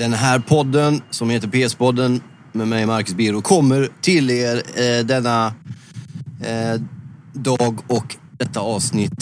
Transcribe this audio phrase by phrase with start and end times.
[0.00, 2.20] Den här podden som heter PS-podden
[2.52, 5.54] med mig Marcus Biro kommer till er eh, denna
[6.44, 6.80] eh,
[7.32, 9.12] dag och detta avsnitt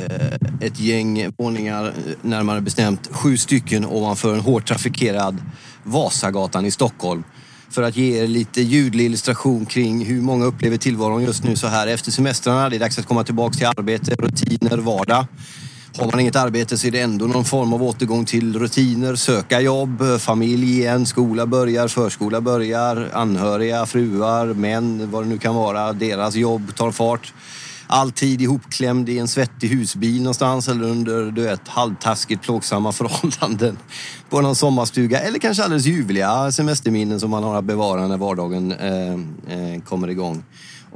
[0.00, 1.92] eh, ett gäng våningar, eh,
[2.22, 5.36] närmare bestämt sju stycken ovanför en hårt trafikerad
[5.82, 7.24] Vasagatan i Stockholm.
[7.70, 11.66] För att ge er lite ljudlig illustration kring hur många upplever tillvaron just nu så
[11.66, 12.68] här efter semestrarna.
[12.68, 15.26] Det är dags att komma tillbaka till arbete, rutiner, vardag.
[15.98, 19.60] Har man inget arbete så är det ändå någon form av återgång till rutiner, söka
[19.60, 25.92] jobb, familj igen, skola börjar, förskola börjar, anhöriga, fruar, män, vad det nu kan vara.
[25.92, 27.32] Deras jobb tar fart.
[27.86, 33.78] Alltid ihopklämd i en svettig husbil någonstans eller under du vet, halvtaskigt plågsamma förhållanden
[34.30, 38.72] på någon sommarstuga eller kanske alldeles ljuvliga semesterminnen som man har att bevara när vardagen
[38.72, 40.42] eh, eh, kommer igång.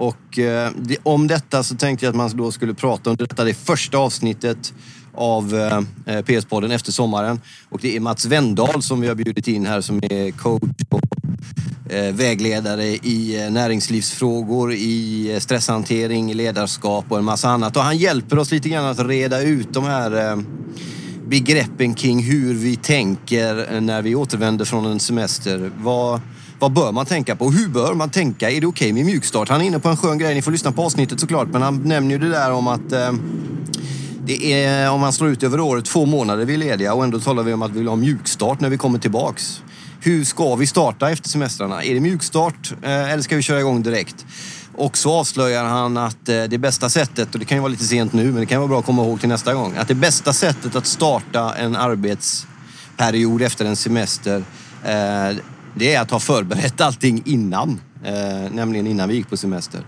[0.03, 3.45] Och eh, det, om detta så tänkte jag att man då skulle prata om detta,
[3.45, 4.75] det första avsnittet
[5.15, 7.41] av eh, eh PS-podden efter sommaren.
[7.69, 11.93] Och det är Mats Wendahl som vi har bjudit in här som är coach och
[11.93, 17.77] eh, vägledare i eh, näringslivsfrågor, i eh, stresshantering, i ledarskap och en massa annat.
[17.77, 20.39] Och han hjälper oss lite grann att reda ut de här eh,
[21.29, 25.71] begreppen kring hur vi tänker när vi återvänder från en semester.
[25.79, 26.21] Vad,
[26.63, 27.51] vad bör man tänka på?
[27.51, 28.51] Hur bör man tänka?
[28.51, 29.49] Är det okej okay med mjukstart?
[29.49, 30.35] Han är inne på en skön grej.
[30.35, 31.49] Ni får lyssna på avsnittet såklart.
[31.49, 33.13] Men han nämner ju det där om att eh,
[34.27, 37.21] det är, om man slår ut över året, två månader vi är lediga och ändå
[37.21, 39.63] talar vi om att vi vill ha mjukstart när vi kommer tillbaks.
[40.01, 41.85] Hur ska vi starta efter semestrarna?
[41.85, 44.27] Är det mjukstart eh, eller ska vi köra igång direkt?
[44.75, 47.85] Och så avslöjar han att eh, det bästa sättet, och det kan ju vara lite
[47.85, 49.95] sent nu, men det kan vara bra att komma ihåg till nästa gång, att det
[49.95, 54.45] bästa sättet att starta en arbetsperiod efter en semester,
[54.85, 55.37] eh,
[55.75, 57.81] det är att ha förberett allting innan.
[58.05, 59.81] Eh, nämligen innan vi gick på semester.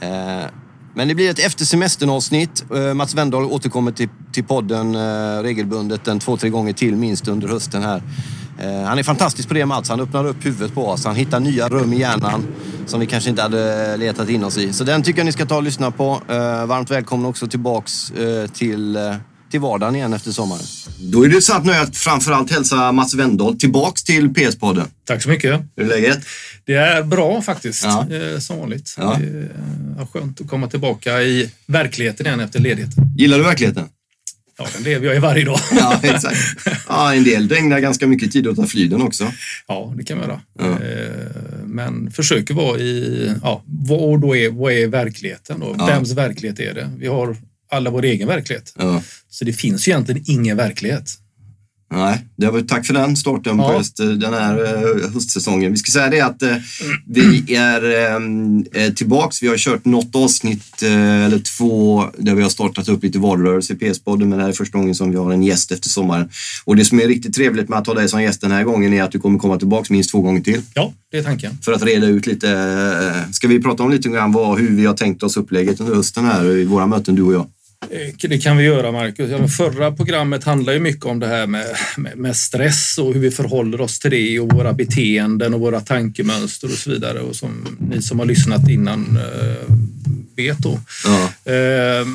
[0.00, 0.08] Eh,
[0.94, 2.64] men det blir ett efter semestern avsnitt.
[2.74, 4.96] Eh, Mats Wendahl återkommer till, till podden
[5.42, 8.02] regelbundet en två, tre gånger till minst under hösten här.
[8.86, 9.88] Han är fantastisk på det Mats.
[9.88, 11.04] Han öppnar upp huvudet på oss.
[11.04, 12.46] Han hittar nya rum i hjärnan
[12.86, 14.72] som vi kanske inte hade letat in oss i.
[14.72, 16.20] Så den tycker jag ni ska ta och lyssna på.
[16.66, 18.12] Varmt välkomna också tillbaks
[18.52, 18.98] till,
[19.50, 20.62] till vardagen igen efter sommaren.
[21.00, 24.86] Då är det sant nu att framförallt hälsa Mats Wendahl tillbaks till PS-podden.
[25.04, 25.60] Tack så mycket.
[25.76, 26.18] Hur är läget?
[26.64, 28.06] Det är bra faktiskt, ja.
[28.40, 28.94] som vanligt.
[28.96, 29.18] Ja.
[29.20, 29.26] Det
[30.02, 33.04] är skönt att komma tillbaka i verkligheten igen efter ledigheten.
[33.16, 33.88] Gillar du verkligheten?
[34.58, 35.60] Ja, den lever jag i varje dag.
[35.72, 36.36] ja, exakt.
[36.88, 39.32] Ja, en del ägnar ganska mycket tid åt att fly den också.
[39.66, 40.40] Ja, det kan man göra.
[40.58, 40.78] Ja.
[41.64, 45.74] Men försöker vara i, ja, vad, då är, vad är verkligheten då?
[45.78, 45.86] Ja.
[45.86, 46.90] Vems verklighet är det?
[46.98, 47.36] Vi har
[47.70, 48.72] alla vår egen verklighet.
[48.78, 49.02] Ja.
[49.30, 51.18] Så det finns ju egentligen ingen verklighet.
[51.90, 53.68] Nej, det var, tack för den starten ja.
[53.68, 55.72] på just den här uh, höstsäsongen.
[55.72, 56.56] Vi ska säga det att uh,
[57.06, 59.42] vi är uh, tillbaks.
[59.42, 63.76] Vi har kört något avsnitt eller två där vi har startat upp lite valrörelse i
[63.76, 66.28] PS-podden, men det här är första gången som vi har en gäst efter sommaren.
[66.64, 68.92] Och det som är riktigt trevligt med att ha dig som gäst den här gången
[68.92, 70.62] är att du kommer komma tillbaks minst två gånger till.
[70.74, 71.58] Ja, det är tanken.
[71.64, 73.24] För att reda ut lite.
[73.32, 76.24] Ska vi prata om lite grann vad, hur vi har tänkt oss upplägget under hösten
[76.24, 77.46] här i våra möten, du och jag?
[77.90, 79.30] Eh, det kan vi göra, Marcus.
[79.30, 81.66] Ja, förra programmet handlar ju mycket om det här med,
[81.96, 85.80] med, med, stress och hur vi förhåller oss till det och våra beteenden och våra
[85.80, 87.20] tankemönster och så vidare.
[87.20, 89.74] Och som ni som har lyssnat innan äh,
[90.36, 90.80] vet då.
[91.04, 91.52] Ja.
[91.52, 92.06] Äh,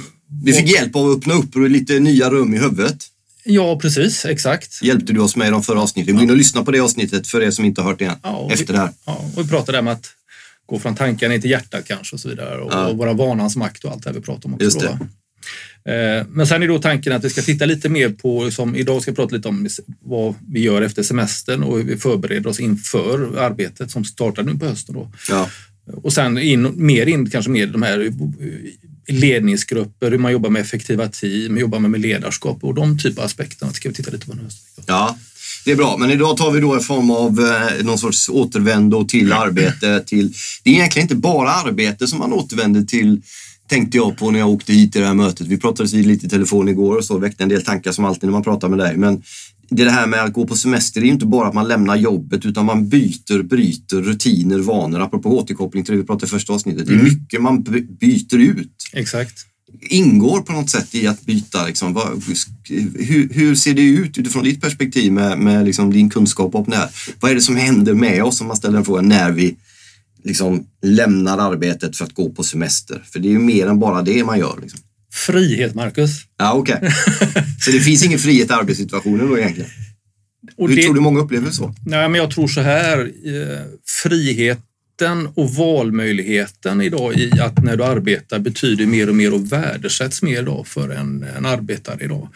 [0.44, 2.97] vi fick och, hjälp av att öppna upp lite nya rum i huvudet.
[3.45, 4.25] Ja, precis.
[4.25, 4.84] Exakt.
[4.84, 6.16] Hjälpte du oss med i de förra avsnitten.
[6.16, 8.16] Gå in och lyssna på det avsnittet för er som inte har hört det än.
[8.24, 8.90] Ja, efter vi, det här.
[9.06, 10.06] Ja, och vi pratade om att
[10.66, 12.62] gå från tankarna till hjärtat kanske och så vidare.
[12.62, 12.88] Och, ja.
[12.88, 14.63] och våra vanans makt och allt det här vi pratar om också.
[14.63, 14.97] Just det.
[15.00, 15.07] Då, Eh,
[16.29, 19.11] men sen är då tanken att vi ska titta lite mer på, som idag ska
[19.11, 19.67] vi prata lite om
[19.99, 24.57] vad vi gör efter semestern och hur vi förbereder oss inför arbetet som startar nu
[24.57, 24.95] på hösten.
[24.95, 25.11] Då.
[25.29, 25.49] Ja.
[25.94, 28.11] Och sen in, mer in kanske med de här
[29.07, 33.73] ledningsgrupper, hur man jobbar med effektiva team, jobbar med ledarskap och de typer av aspekterna
[33.73, 34.41] ska vi titta lite på nu.
[34.85, 35.17] Ja,
[35.65, 35.97] det är bra.
[35.97, 40.03] Men idag tar vi då en form av eh, någon sorts återvändo till arbete.
[40.05, 40.33] Till,
[40.63, 43.21] det är egentligen inte bara arbete som man återvänder till
[43.68, 45.47] tänkte jag på när jag åkte hit till det här mötet.
[45.47, 48.24] Vi pratades vid lite i telefon igår och så väckte en del tankar som alltid
[48.24, 48.98] när man pratar med dig.
[48.98, 49.24] Men
[49.69, 51.68] det, är det här med att gå på semester, det är inte bara att man
[51.68, 55.00] lämnar jobbet utan man byter, bryter rutiner, vanor.
[55.00, 56.88] Apropå återkoppling till det vi pratade i första avsnittet.
[56.88, 57.13] Det är mm.
[57.13, 57.63] mycket man
[58.00, 58.74] byter ut.
[58.94, 59.45] Exakt
[59.81, 61.65] ingår på något sätt i att byta?
[61.65, 62.24] Liksom, vad,
[63.00, 66.75] hur, hur, ser det ut utifrån ditt perspektiv med, med liksom din kunskap om det
[66.75, 66.89] här?
[67.19, 69.56] Vad är det som händer med oss om man ställer en fråga när vi
[70.24, 73.04] liksom lämnar arbetet för att gå på semester.
[73.12, 74.60] För det är ju mer än bara det man gör.
[74.62, 74.80] Liksom.
[75.14, 76.10] Frihet, Marcus.
[76.38, 76.75] Ja, okej.
[76.75, 76.90] Okay.
[77.60, 79.70] Så det finns ingen frihet i arbetssituationen då egentligen?
[80.58, 81.75] Och Hur det, tror du många upplever det så?
[81.86, 83.00] Nej, men jag tror så här.
[83.00, 89.52] Eh, friheten och valmöjligheten idag i att när du arbetar betyder mer och mer och
[89.52, 92.30] värdesätts mer idag för en, en arbetare idag.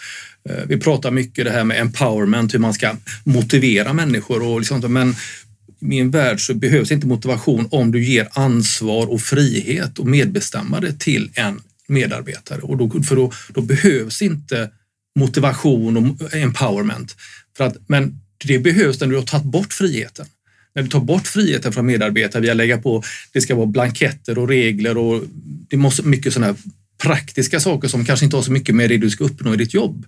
[0.50, 4.94] Eh, vi pratar mycket det här med empowerment, hur man ska motivera människor och liksom,
[4.94, 5.16] men
[5.80, 11.30] min värld så behövs inte motivation om du ger ansvar och frihet och medbestämmande till
[11.34, 14.70] en medarbetare och då, för då, då behövs inte
[15.20, 17.16] motivation och empowerment.
[17.58, 20.26] För att, men det behövs när du har tagit bort friheten.
[20.76, 24.38] När du tar bort friheten från medarbetare via att lägga på, det ska vara blanketter
[24.38, 25.24] och regler och
[25.70, 26.56] det måste mycket sådana
[27.04, 29.74] praktiska saker som kanske inte har så mycket med det du ska uppnå i ditt
[29.74, 30.06] jobb.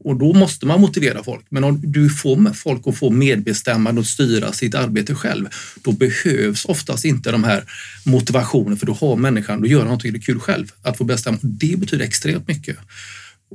[0.00, 1.46] Och då måste man motivera folk.
[1.48, 5.48] Men om du får folk att få medbestämmande och styra sitt arbete själv,
[5.82, 7.64] då behövs oftast inte de här
[8.04, 10.66] motivationen för då har människan, då gör han någonting kul själv.
[10.82, 12.76] Att få bestämma, det betyder extremt mycket.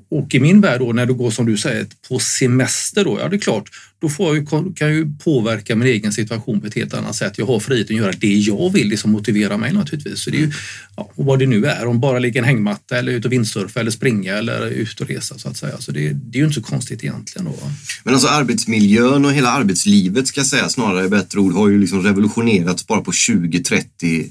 [0.09, 3.29] Och i min värld då, när du går som du säger på semester då, ja
[3.29, 3.69] det är klart,
[4.01, 7.37] då får jag, kan jag ju påverka min egen situation på ett helt annat sätt.
[7.37, 10.19] Jag har friheten att göra det jag vill, det som motiverar mig naturligtvis.
[10.19, 10.51] Så det är ju,
[10.95, 13.91] ja, vad det nu är, om bara ligga en hängmatta eller ut och vindsurfa eller
[13.91, 15.77] springa eller ut och resa så att säga.
[15.79, 17.45] Så det, det är ju inte så konstigt egentligen.
[17.45, 17.71] Då.
[18.03, 22.03] Men alltså arbetsmiljön och hela arbetslivet ska jag säga snarare bättre ord har ju liksom
[22.03, 24.29] revolutionerats bara på 20-30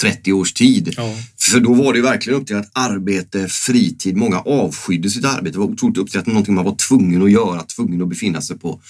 [0.00, 0.94] 30 års tid.
[0.96, 1.14] Ja.
[1.38, 5.50] För då var det verkligen upp till att arbete, fritid, många avskydde sitt arbete.
[5.50, 8.42] Det var otroligt upp till att någonting man var tvungen att göra, tvungen att befinna
[8.42, 8.80] sig på.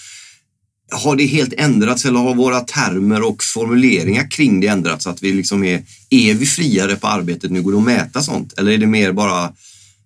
[0.91, 5.03] Har det helt ändrats eller har våra termer och formuleringar kring det ändrats?
[5.03, 7.61] Så att vi liksom är, är vi friare på arbetet nu?
[7.61, 8.53] Går det att mäta sånt?
[8.57, 9.53] Eller är det mer bara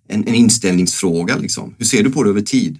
[0.08, 1.36] en, en inställningsfråga?
[1.36, 1.74] Liksom?
[1.78, 2.78] Hur ser du på det över tid?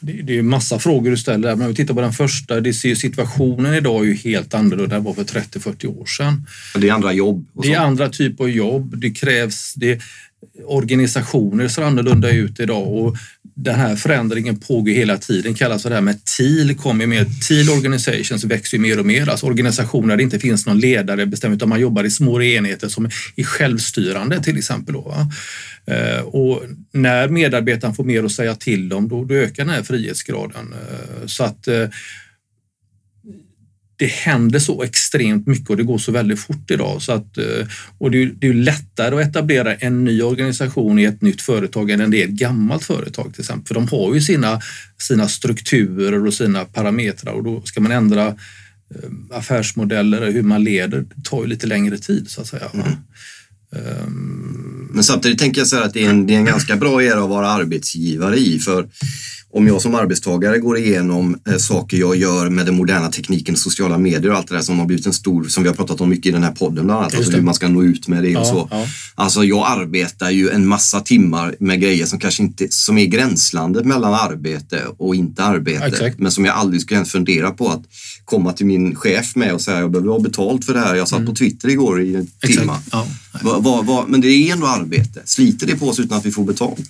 [0.00, 2.94] Det, är massa frågor du ställer, men om vi tittar på den första, det ser,
[2.94, 6.46] situationen idag är ju helt annorlunda än vad för 30-40 år sedan.
[6.74, 7.46] Det är andra jobb?
[7.62, 8.98] Det är andra typer av jobb.
[8.98, 10.00] Det krävs, det,
[10.64, 13.16] organisationer ser annorlunda ut idag och
[13.60, 17.26] den här förändringen pågår hela tiden, kallas för det här med TIL, kommer med.
[17.48, 21.26] TIL organizations växer ju mer och mer, alltså organisationer där det inte finns någon ledare
[21.26, 23.04] bestämd utan man jobbar i små enheter som
[23.36, 24.94] är självstyrande till exempel.
[24.94, 25.26] Då,
[25.86, 26.62] eh, och
[26.92, 30.72] när medarbetaren får mer att säga till om, då, då ökar den här frihetsgraden.
[30.72, 31.88] Eh, så att eh,
[33.98, 37.02] det händer så extremt mycket och det går så väldigt fort idag.
[37.02, 37.66] Så att, eh,
[37.98, 41.90] och det är, det är lättare att etablera en ny organisation i ett nytt företag
[41.90, 43.66] än det är ett gammalt företag till exempel.
[43.66, 44.60] För de har ju sina,
[44.98, 51.04] sina strukturer och sina parametrar och då ska man ändra eh, affärsmodeller, hur man leder,
[51.14, 52.70] det tar ju lite längre tid så att säga.
[52.74, 52.86] Mm.
[54.02, 54.90] Um...
[54.94, 57.02] Men samtidigt tänker jag så här att det är en, det är en ganska bra
[57.02, 58.88] era att vara arbetsgivare i för
[59.50, 63.98] om jag som arbetstagare går igenom eh, saker jag gör med den moderna tekniken, sociala
[63.98, 66.08] medier och allt det där som har blivit en stor, som vi har pratat om
[66.08, 68.30] mycket i den här podden bland annat, alltså hur man ska nå ut med det
[68.30, 68.68] ja, och så.
[68.70, 68.86] Ja.
[69.14, 73.84] Alltså jag arbetar ju en massa timmar med grejer som kanske inte, som är gränslandet
[73.84, 75.84] mellan arbete och inte arbete.
[75.84, 76.18] Exakt.
[76.18, 77.82] Men som jag aldrig skulle ens fundera på att
[78.24, 80.94] komma till min chef med och säga jag behöver ha betalt för det här.
[80.94, 81.30] Jag satt mm.
[81.30, 82.72] på Twitter igår i en timme.
[82.92, 83.06] Ja,
[84.08, 85.22] men det är ändå arbete.
[85.24, 86.88] Sliter det på oss utan att vi får betalt?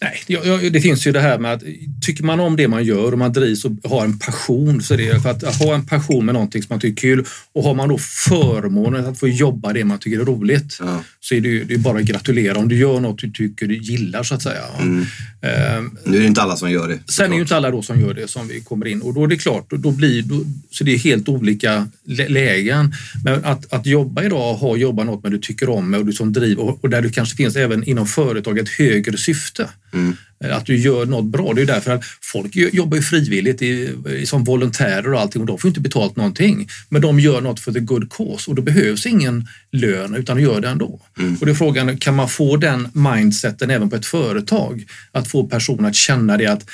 [0.00, 1.62] Nej, det finns ju det här med att
[2.02, 5.22] tycker man om det man gör och man drivs och har en passion så det
[5.22, 7.88] för att ha en passion med någonting som man tycker är kul och har man
[7.88, 11.04] då förmånen att få jobba det man tycker är roligt ja.
[11.20, 13.66] så är det, ju, det är bara att gratulera om du gör något du tycker
[13.66, 14.62] du gillar så att säga.
[14.80, 15.06] Mm.
[15.44, 16.98] Um, nu är det inte alla som gör det.
[17.12, 19.14] Sen är det ju inte alla då som gör det som vi kommer in och
[19.14, 22.92] då är det klart, då blir, då, så det är helt olika lägen.
[23.24, 26.12] Men att, att jobba idag och ha jobba något med du tycker om och du
[26.12, 30.16] som driver och, där det kanske finns även inom företag ett högre syfte Mm.
[30.50, 31.52] Att du gör något bra.
[31.52, 35.58] Det är därför att folk jobbar ju frivilligt i, som volontärer och allting och de
[35.58, 36.68] får inte betalt någonting.
[36.88, 40.42] Men de gör något för the good cause och då behövs ingen lön utan de
[40.42, 41.00] gör det ändå.
[41.18, 41.36] Mm.
[41.40, 44.84] Och det är frågan, kan man få den mindseten även på ett företag?
[45.12, 46.64] Att få personer att känna det att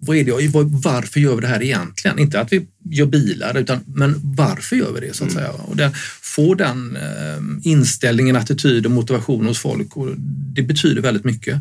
[0.00, 2.18] vad är det, varför gör vi det här egentligen?
[2.18, 5.42] Inte att vi gör bilar, utan men varför gör vi det så att mm.
[5.42, 5.52] säga?
[5.52, 10.08] Och den, få den eh, inställningen, attityd och motivation hos folk och
[10.54, 11.54] det betyder väldigt mycket.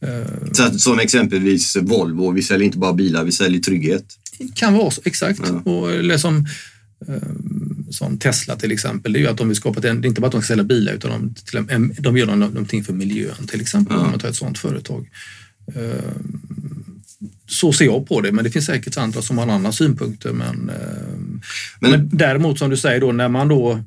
[0.00, 4.04] Eh, så som exempelvis Volvo, vi säljer inte bara bilar, vi säljer trygghet.
[4.54, 5.40] Kan vara så, exakt.
[5.44, 5.70] Ja.
[5.72, 6.46] Och, eller som,
[7.08, 7.14] eh,
[7.90, 10.26] som Tesla till exempel, det är ju att de vill skapa, det är inte bara
[10.26, 14.04] att de ska sälja bilar utan de, de gör någonting för miljön till exempel, ja.
[14.04, 15.08] om man tar ett sådant företag.
[17.50, 20.32] Så ser jag på det, men det finns säkert andra som har andra synpunkter.
[20.32, 21.16] Men, eh,
[21.80, 23.84] men, men däremot som du säger då, när man då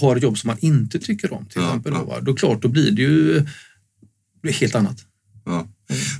[0.00, 2.16] har jobb som man inte tycker om till ja, exempel, ja.
[2.18, 3.46] Då, då klart, då blir det ju
[4.60, 4.96] helt annat.
[5.44, 5.68] Ja.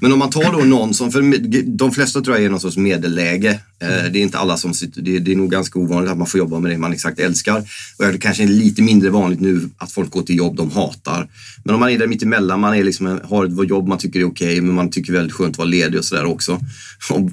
[0.00, 1.38] Men om man tar då någon som, för
[1.78, 3.60] de flesta tror jag är någon sorts medelläge.
[3.82, 6.18] Eh, det är inte alla som sitter, det är, det är nog ganska ovanligt att
[6.18, 7.64] man får jobba med det man exakt älskar.
[7.98, 11.28] Och det kanske är lite mindre vanligt nu att folk går till jobb de hatar.
[11.64, 14.24] Men om man är där mittemellan, man är liksom, har ett jobb man tycker är
[14.24, 16.60] okej, okay, men man tycker väldigt skönt att vara ledig och sådär också.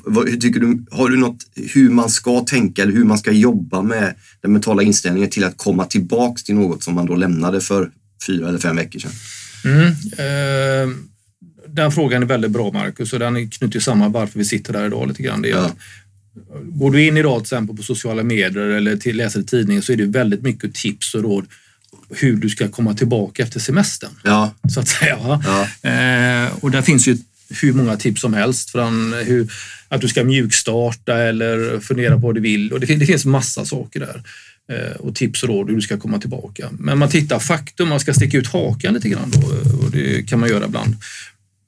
[0.05, 3.81] hur tycker du, har du något hur man ska tänka eller hur man ska jobba
[3.81, 7.89] med den mentala inställningen till att komma tillbaks till något som man då lämnade för
[8.27, 9.11] fyra eller fem veckor sedan?
[9.65, 10.95] Mm, eh,
[11.73, 15.07] den frågan är väldigt bra Marcus och den knyter samman varför vi sitter där idag
[15.07, 15.41] lite grann.
[15.41, 15.65] Det är ja.
[15.65, 15.77] att,
[16.63, 19.93] går du in idag till exempel på sociala medier eller till, läser i tidningen så
[19.93, 21.45] är det väldigt mycket tips och råd
[22.09, 24.11] hur du ska komma tillbaka efter semestern.
[24.23, 24.53] Ja.
[24.73, 25.17] Så att säga.
[25.21, 25.89] Ja.
[25.89, 27.17] Eh, och där finns ju
[27.61, 28.69] hur många tips som helst.
[28.69, 29.51] Från hur,
[29.87, 32.73] att du ska mjukstarta eller fundera på vad du vill.
[32.73, 34.23] Och det, det finns massa saker där.
[34.71, 36.69] Eh, och tips och råd hur du ska komma tillbaka.
[36.71, 39.47] Men man tittar faktum, man ska sticka ut hakan lite grann då
[39.77, 40.95] och det kan man göra ibland.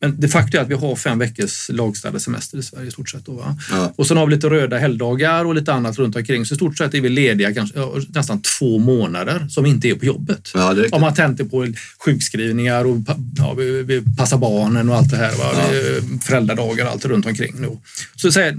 [0.03, 3.09] Men det faktum är att vi har fem veckors lagstadgad semester i Sverige i stort
[3.09, 3.25] sett.
[3.25, 3.57] Då, va?
[3.71, 3.93] Ja.
[3.95, 6.45] Och sen har vi lite röda helgdagar och lite annat runt omkring.
[6.45, 10.05] Så i stort sett är vi lediga kanske, nästan två månader som inte är på
[10.05, 10.51] jobbet.
[10.53, 11.67] Ja, Om man tänker på
[12.05, 12.97] sjukskrivningar och
[13.37, 15.35] ja, vi, vi passar barnen och allt det här.
[15.37, 15.53] Va?
[15.53, 16.19] Ja.
[16.21, 17.55] Föräldradagar och allt runt omkring.
[17.59, 17.77] Nu.
[18.15, 18.57] Så säg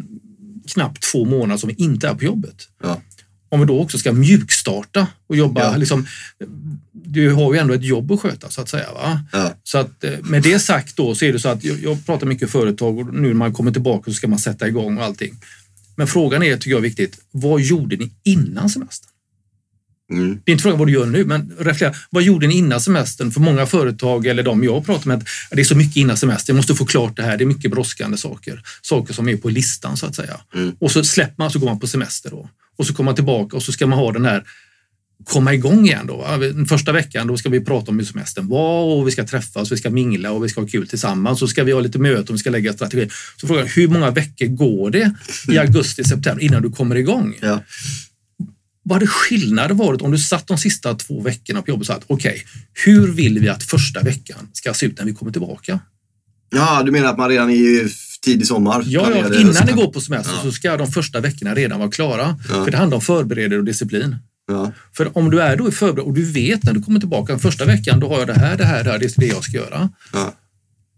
[0.72, 2.68] knappt två månader som vi inte är på jobbet.
[2.82, 3.00] Ja
[3.54, 5.76] om vi då också ska mjukstarta och jobba, ja.
[5.76, 6.06] liksom,
[6.92, 8.92] du har ju ändå ett jobb att sköta så att säga.
[8.92, 9.20] Va?
[9.32, 9.54] Ja.
[9.62, 12.26] Så att, eh, med det sagt då så är det så att jag, jag pratar
[12.26, 15.34] mycket företag och nu när man kommer tillbaka så ska man sätta igång och allting.
[15.96, 19.10] Men frågan är, tycker jag är viktigt, vad gjorde ni innan semestern?
[20.10, 20.40] Mm.
[20.44, 21.94] Det är inte frågan vad du gör nu, men reflektera.
[22.10, 23.30] Vad gjorde ni innan semestern?
[23.30, 26.54] För många företag eller de jag pratar med, det är så mycket innan semestern.
[26.54, 27.36] Jag måste få klart det här.
[27.36, 28.62] Det är mycket brådskande saker.
[28.82, 30.40] Saker som är på listan så att säga.
[30.54, 30.76] Mm.
[30.78, 32.48] Och så släpper man så går man på semester då.
[32.76, 34.44] Och så kommer man tillbaka och så ska man ha den här
[35.24, 36.26] komma igång igen då.
[36.40, 39.72] Den första veckan då ska vi prata om hur semestern var och vi ska träffas,
[39.72, 41.38] vi ska mingla och vi ska ha kul tillsammans.
[41.38, 43.08] Så ska vi ha lite möten och vi ska lägga strategi.
[43.36, 45.14] Så frågan hur många veckor går det
[45.48, 47.38] i augusti, september innan du kommer igång?
[47.40, 47.60] Ja.
[48.84, 51.94] Vad hade skillnaden varit om du satt de sista två veckorna på jobbet och sa
[51.94, 52.42] att okej, okay,
[52.84, 55.80] hur vill vi att första veckan ska se ut när vi kommer tillbaka?
[56.50, 57.88] Ja, du menar att man redan i
[58.22, 58.84] tidig sommar?
[58.86, 60.42] Ja, ja innan ni går på semester ja.
[60.42, 62.38] så ska de första veckorna redan vara klara.
[62.48, 62.64] Ja.
[62.64, 64.16] För det handlar om förberedelse och disciplin.
[64.46, 64.72] Ja.
[64.96, 67.64] För om du är då i förberedd och du vet när du kommer tillbaka första
[67.64, 69.56] veckan, då har jag det här, det här, det här, det är det jag ska
[69.56, 69.90] göra.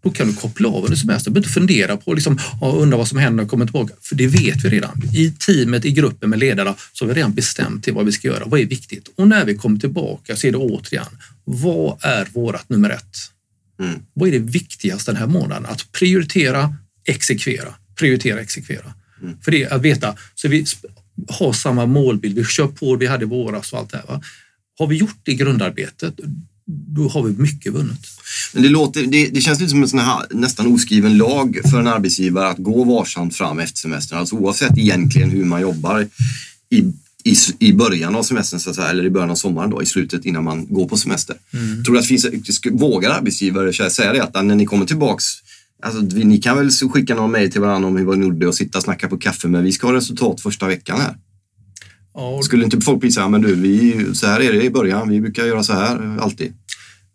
[0.06, 1.34] Då kan du koppla av under semestern.
[1.34, 3.94] Du behöver inte fundera på liksom, undra vad som händer när jag kommer tillbaka.
[4.00, 5.02] För det vet vi redan.
[5.14, 8.28] I teamet, i gruppen med ledarna, så har vi redan bestämt till vad vi ska
[8.28, 8.44] göra.
[8.44, 9.08] Vad är viktigt?
[9.16, 11.06] Och när vi kommer tillbaka så är det återigen,
[11.44, 13.16] vad är vårat nummer ett?
[13.80, 14.00] Mm.
[14.12, 15.66] Vad är det viktigaste den här månaden?
[15.66, 17.74] Att prioritera, exekvera.
[17.98, 18.94] Prioritera, exekvera.
[19.22, 19.36] Mm.
[19.42, 20.64] För det är att veta, så vi
[21.28, 24.06] har samma målbild, vi kör på vi hade i våras och allt det här.
[24.06, 24.22] Va?
[24.78, 26.14] Har vi gjort det grundarbetet,
[26.66, 28.00] då har vi mycket vunnet.
[28.54, 31.80] Men det, låter, det, det känns lite som en sån här, nästan oskriven lag för
[31.80, 34.18] en arbetsgivare att gå varsamt fram efter semestern.
[34.18, 36.08] Alltså oavsett egentligen hur man jobbar
[36.70, 36.78] i,
[37.24, 40.24] i, i början av semestern, så säga, eller i början av sommaren, då, i slutet
[40.24, 41.36] innan man går på semester.
[41.52, 41.84] Mm.
[41.84, 42.26] Tror du att finns,
[42.72, 45.24] vågar arbetsgivare säga det att när ni kommer tillbaks
[45.82, 48.78] Alltså, ni kan väl skicka någon mejl till varandra om hur ni gjorde och sitta
[48.78, 51.16] och snacka på kaffe, men vi ska ha resultat första veckan här.
[52.16, 54.70] Ja, Skulle inte folk bli så här, men du, vi, så här är det i
[54.70, 56.52] början, vi brukar göra så här alltid.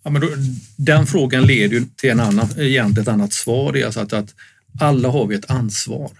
[0.03, 0.27] Ja, men då,
[0.77, 3.73] den frågan leder ju till en annan, egentligen ett annat svar.
[3.73, 4.33] Det är alltså att, att
[4.79, 6.11] alla har vi ett ansvar.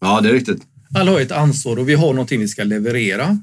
[0.00, 0.62] Ja, det är riktigt.
[0.94, 3.38] Alla har ett ansvar och vi har någonting vi ska leverera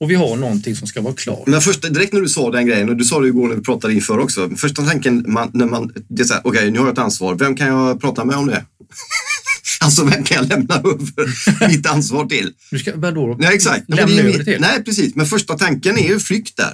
[0.00, 1.46] och vi har någonting som ska vara klart.
[1.46, 3.62] Men först, direkt när du sa den grejen, och du sa det igår när vi
[3.62, 4.50] pratade inför också.
[4.56, 6.98] Första tanken, man, när man, det är så här, okej okay, nu har jag ett
[6.98, 8.64] ansvar, vem kan jag prata med om det?
[9.84, 12.52] alltså vem kan jag lämna över mitt ansvar till?
[12.70, 13.36] Du ska, vadå?
[13.38, 13.88] Nej, exakt.
[13.88, 14.60] Lämna över det till?
[14.60, 15.14] Nej, precis.
[15.14, 16.72] Men första tanken är ju flykt där.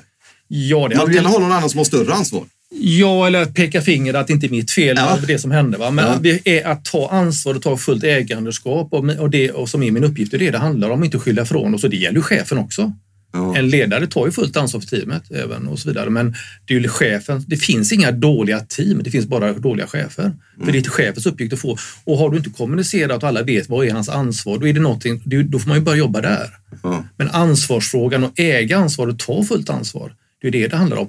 [0.48, 2.44] Ja, det man vill ha någon annan som har större ansvar.
[2.76, 5.18] Ja, eller att peka finger att det inte är mitt fel, ja.
[5.26, 5.78] det som hände.
[5.78, 5.90] Va?
[5.90, 6.18] Men ja.
[6.22, 9.90] det är att ta ansvar och ta fullt ägandeskap och, och det och som är
[9.90, 11.84] min uppgift, det är det det handlar om, inte skylla ifrån oss.
[11.84, 12.92] Och det gäller ju chefen också.
[13.34, 13.56] Ja.
[13.56, 16.10] En ledare tar ju fullt ansvar för teamet även och så vidare.
[16.10, 17.44] Men det är ju chefen.
[17.46, 20.22] Det finns inga dåliga team, det finns bara dåliga chefer.
[20.22, 20.36] Mm.
[20.64, 21.78] För det är chefens uppgift att få.
[22.04, 24.80] Och har du inte kommunicerat och alla vet vad är hans ansvar, då är det
[24.80, 26.50] någonting, då får man ju börja jobba där.
[26.82, 27.04] Ja.
[27.16, 31.08] Men ansvarsfrågan och äga ansvar och ta fullt ansvar, det är det det handlar om.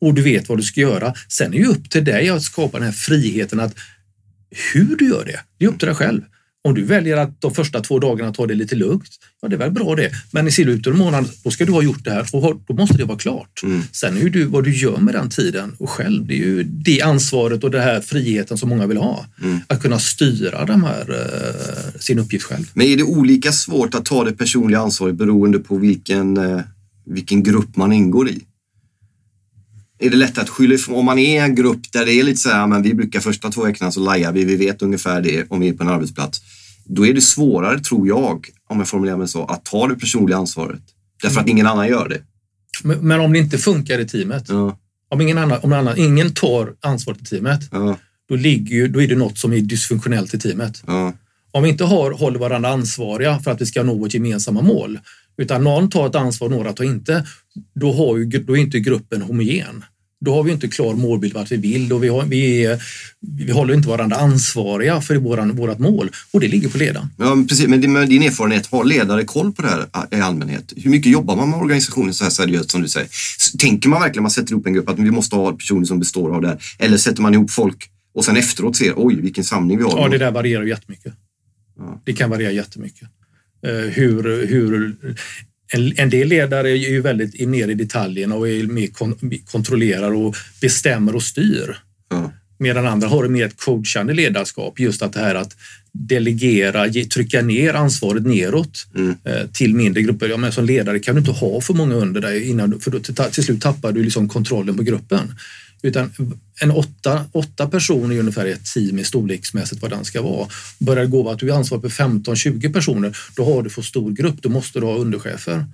[0.00, 1.14] Och du vet vad du ska göra.
[1.28, 3.74] Sen är det ju upp till dig att skapa den här friheten att
[4.72, 6.22] hur du gör det, det är upp till dig själv.
[6.68, 9.08] Om du väljer att de första två dagarna ta det lite lugnt,
[9.42, 10.10] ja det är väl bra det.
[10.30, 12.96] Men i slutet av månaden, då ska du ha gjort det här och då måste
[12.96, 13.60] det vara klart.
[13.62, 13.82] Mm.
[13.92, 17.02] Sen är du, vad du gör med den tiden och själv, det är ju det
[17.02, 19.26] ansvaret och den här friheten som många vill ha.
[19.42, 19.58] Mm.
[19.66, 22.70] Att kunna styra de här, uh, sin uppgift själv.
[22.74, 26.60] Men är det olika svårt att ta det personliga ansvaret beroende på vilken, uh,
[27.06, 28.40] vilken grupp man ingår i?
[29.98, 30.96] är det lätt att skylla ifrån.
[30.96, 33.50] Om man är en grupp där det är lite så här, men vi brukar första
[33.50, 36.40] två veckorna så lajar vi, vi vet ungefär det om vi är på en arbetsplats.
[36.84, 40.36] Då är det svårare, tror jag, om jag formulerar mig så, att ta det personliga
[40.36, 40.82] ansvaret.
[41.22, 42.20] Därför att ingen annan gör det.
[42.82, 44.78] Men, men om det inte funkar i teamet, ja.
[45.08, 47.98] om, ingen annan, om annan, ingen tar ansvaret i teamet, ja.
[48.28, 50.82] då, ligger ju, då är det något som är dysfunktionellt i teamet.
[50.86, 51.12] Ja.
[51.50, 54.98] Om vi inte har, håller varandra ansvariga för att vi ska nå vårt gemensamma mål,
[55.36, 57.26] utan någon tar ett ansvar, några tar inte,
[57.74, 59.84] då, har ju, då är inte gruppen homogen.
[60.24, 62.82] Då har vi inte klar målbild vart vi vill och vi, har, vi, är,
[63.20, 67.08] vi håller inte varandra ansvariga för våran, vårat mål och det ligger på ledaren.
[67.18, 67.68] Ja, precis.
[67.68, 70.72] Men med din erfarenhet, har ledare koll på det här i allmänhet?
[70.76, 73.08] Hur mycket jobbar man med organisationen så här seriöst som du säger?
[73.58, 76.34] Tänker man verkligen, man sätter ihop en grupp, att vi måste ha personer som består
[76.34, 76.58] av det här?
[76.78, 79.98] Eller sätter man ihop folk och sen efteråt ser, oj vilken samling vi har?
[79.98, 81.14] Ja, det där varierar jättemycket.
[81.78, 82.00] Ja.
[82.04, 83.08] Det kan variera jättemycket.
[83.66, 84.96] Eh, hur, hur
[85.72, 89.14] en, en del ledare är ju väldigt ner i detaljerna och är mer kon,
[89.50, 91.76] kontrollerar och bestämmer och styr.
[92.12, 92.30] Mm.
[92.58, 94.80] Medan andra har mer ett coachande ledarskap.
[94.80, 95.56] Just att det här att
[95.92, 99.16] delegera, ge, trycka ner ansvaret neråt mm.
[99.24, 100.28] eh, till mindre grupper.
[100.28, 103.00] Ja, men som ledare kan du inte ha för många under dig innan, för då
[103.00, 105.34] till, till slut tappar du liksom kontrollen på gruppen.
[105.84, 106.12] Utan
[106.60, 110.48] en åtta, åtta personer är ungefär ett team i storleksmässigt vad den ska vara.
[110.78, 114.10] Börjar det gå att du är ansvarig för 15-20 personer, då har du för stor
[114.10, 114.42] grupp.
[114.42, 115.66] Då måste du ha underchefer.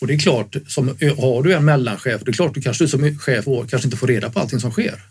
[0.00, 0.88] Och det är klart, som,
[1.18, 4.30] har du en mellanchef, det är klart du kanske som chef kanske inte får reda
[4.30, 5.02] på allting som sker.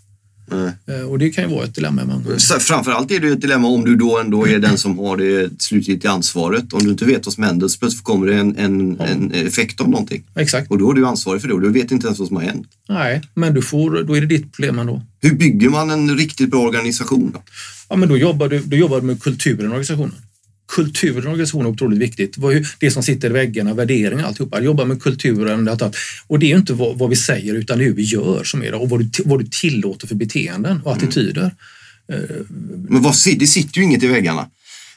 [0.51, 1.09] Mm.
[1.09, 2.05] Och det kan ju vara ett dilemma.
[2.05, 2.39] Man...
[2.59, 6.11] Framförallt är det ett dilemma om du då ändå är den som har det slutgiltiga
[6.11, 6.73] ansvaret.
[6.73, 9.05] Om du inte vet vad som händer så plötsligt kommer det en, en, ja.
[9.05, 10.23] en, effekt av någonting.
[10.35, 10.71] Exakt.
[10.71, 12.43] Och då är du ansvarig för det och du vet inte ens vad som har
[12.43, 12.67] hänt.
[12.89, 15.01] Nej, men du får, då är det ditt problem ändå.
[15.21, 17.31] Hur bygger man en riktigt bra organisation?
[17.33, 17.43] Då?
[17.89, 20.15] Ja, men då jobbar du, då jobbar du med kulturen i organisationen
[20.69, 22.35] kulturen i organisationen är otroligt viktigt.
[22.79, 24.61] Det som sitter i väggarna, värderingar alltihopa.
[24.61, 25.69] Jobba med kulturen.
[26.27, 28.71] Och det är inte vad, vi säger utan det är hur vi gör som är
[28.71, 31.41] det och vad du, vad du tillåter för beteenden och attityder.
[31.41, 32.45] Mm.
[32.89, 34.49] Men vad, det sitter ju inget i väggarna.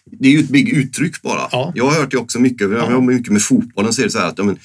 [0.05, 1.49] Det är ju ett big uttryck bara.
[1.53, 1.73] Ja.
[1.75, 4.19] Jag har hört det också mycket, jag har mycket med fotbollen, så är det så
[4.19, 4.57] här att ja, men,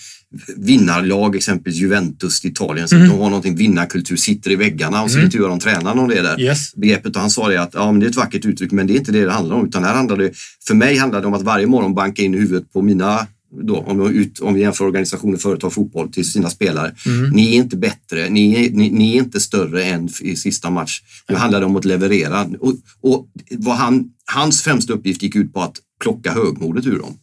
[0.58, 3.10] vinnarlag, exempelvis Juventus i Italien, så mm.
[3.10, 5.25] de har någonting vinnarkultur, sitter i väggarna och så mm.
[5.25, 6.75] intervjuar de tränaren om det där yes.
[6.75, 8.94] begreppet och han sa det att ja, men det är ett vackert uttryck men det
[8.94, 10.32] är inte det det handlar om utan här handlar det,
[10.67, 14.15] för mig handlar det om att varje morgon banka in huvudet på mina då, om,
[14.15, 16.96] ut, om vi jämför organisationer, företag, fotboll till sina spelare.
[17.06, 17.29] Mm.
[17.29, 21.01] Ni är inte bättre, ni, ni, ni, är inte större än i sista match.
[21.29, 22.50] Nu handlar det om att leverera.
[22.60, 27.17] Och, och vad han, hans främsta uppgift gick ut på att plocka högmodet ur dem.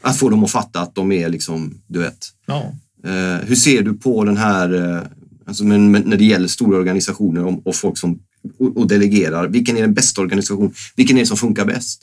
[0.00, 2.28] Att få dem att fatta att de är liksom, du vet.
[2.46, 2.74] Ja.
[3.04, 5.02] Eh, hur ser du på den här, eh,
[5.46, 8.18] alltså, men, men när det gäller stora organisationer och, och folk som
[8.58, 10.72] och, och, delegerar, vilken är den bästa organisationen?
[10.96, 12.02] Vilken är det som funkar bäst?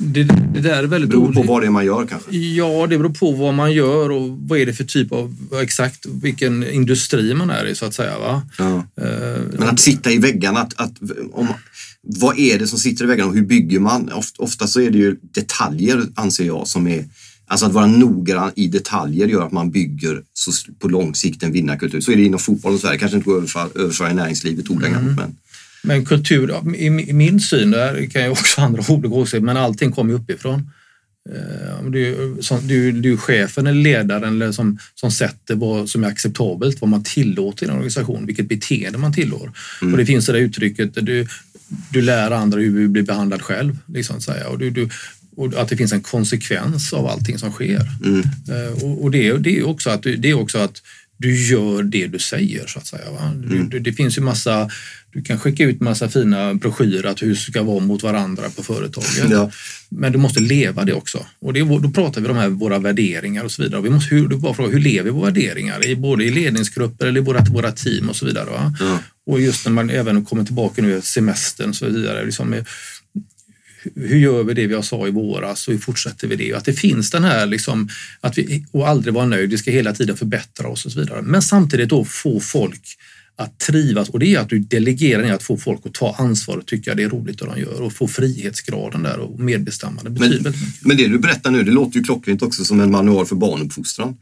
[0.00, 2.36] Det, det där är väldigt beror på vad det är man gör kanske?
[2.36, 6.06] Ja, det beror på vad man gör och vad är det för typ av, exakt
[6.06, 8.18] vilken industri man är i så att säga.
[8.18, 8.42] Va?
[8.58, 8.64] Ja.
[8.64, 10.92] Uh, Men att sitta i väggarna, att, att,
[11.32, 11.48] om,
[12.10, 14.10] vad är det som sitter i väggarna och hur bygger man?
[14.38, 17.04] Ofta, så är det ju detaljer anser jag som är
[17.50, 21.52] Alltså att vara noggrann i detaljer gör att man bygger så, på lång sikt en
[21.52, 22.00] vinnarkultur.
[22.00, 22.98] Så är det inom fotbollen och Sverige.
[22.98, 25.02] kanske inte går att överföra i näringslivet ordagrant.
[25.02, 25.14] Mm.
[25.14, 25.36] Men...
[25.82, 30.14] men kultur, i min syn, där kan jag också andra olika åsikter, men allting kommer
[30.14, 30.70] uppifrån.
[31.34, 36.80] Eh, det är ju chefen eller ledaren eller som, som sätter vad som är acceptabelt,
[36.80, 39.52] vad man tillåter i en organisation, vilket beteende man tillår.
[39.82, 39.94] Mm.
[39.94, 41.26] Och det finns det där uttrycket, du,
[41.90, 43.78] du lär andra hur du blir behandlad själv.
[43.86, 44.88] Liksom, så och, du, du,
[45.36, 47.90] och att det finns en konsekvens av allting som sker.
[48.04, 48.20] Mm.
[48.20, 50.82] Eh, och, och det, det, är också att, det är också att
[51.18, 53.10] du gör det du säger så att säga.
[53.10, 53.32] Va?
[53.34, 53.68] Mm.
[53.68, 54.70] Du, det finns ju massa,
[55.12, 58.62] du kan skicka ut massa fina broschyrer att hur du ska vara mot varandra på
[58.62, 59.30] företaget.
[59.30, 59.50] Ja.
[59.88, 61.26] Men du måste leva det också.
[61.40, 63.82] Och det, då pratar vi om här, våra värderingar och så vidare.
[63.82, 65.86] Vi måste, hur, bara fråga, hur lever vi våra värderingar?
[65.86, 68.50] I, både i ledningsgrupper eller i våra, våra team och så vidare.
[68.50, 68.74] Va?
[68.80, 68.98] Ja.
[69.28, 72.24] Och just när man även kommer tillbaka nu semestern och så vidare.
[72.24, 72.54] Liksom,
[73.94, 76.52] hur gör vi det vi sa i våras och hur fortsätter vi det?
[76.52, 77.88] Att det finns den här liksom,
[78.20, 81.22] att vi och aldrig vara nöjd, vi ska hela tiden förbättra oss och så vidare.
[81.22, 82.82] Men samtidigt då få folk
[83.36, 86.56] att trivas och det är att du delegerar ner att få folk att ta ansvar
[86.56, 90.10] och tycka det är roligt det de gör och få frihetsgraden där och medbestämmande.
[90.10, 93.36] Men, men det du berättar nu, det låter ju klockrent också som en manual för
[93.36, 94.16] barnuppfostran.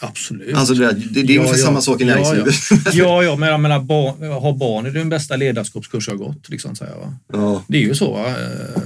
[0.00, 0.54] Absolut.
[0.54, 1.54] Alltså det, det, det är ja, ja.
[1.54, 2.54] samma sak i näringslivet.
[2.70, 2.90] Ja, ja.
[2.92, 6.48] ja, ja men jag menar, barn, ha barn är den bästa ledarskapskurs jag gått.
[6.48, 7.16] Liksom, säga, va?
[7.32, 7.64] Ja.
[7.68, 8.12] Det är ju så.
[8.12, 8.34] Va?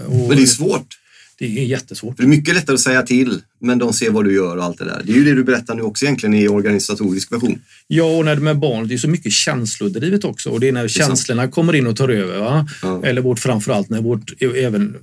[0.07, 0.96] Och, men det är svårt.
[1.40, 2.16] Det är jättesvårt.
[2.16, 4.79] Det är mycket lättare att säga till, men de ser vad du gör och allt
[4.79, 5.03] det där.
[5.05, 7.59] Det är ju det du berättar nu också egentligen i organisatorisk version.
[7.87, 10.51] Ja, och när det med barn, det är så mycket känslodrivet också.
[10.51, 11.55] Och det är när det är känslorna sant.
[11.55, 12.64] kommer in och tar över.
[12.83, 13.05] Ja.
[13.05, 14.96] Eller vårt, framförallt när vårt, även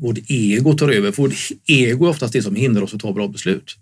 [0.00, 1.12] vårt ego tar över.
[1.12, 1.34] För vårt
[1.66, 3.76] ego är oftast det som hindrar oss att ta bra beslut.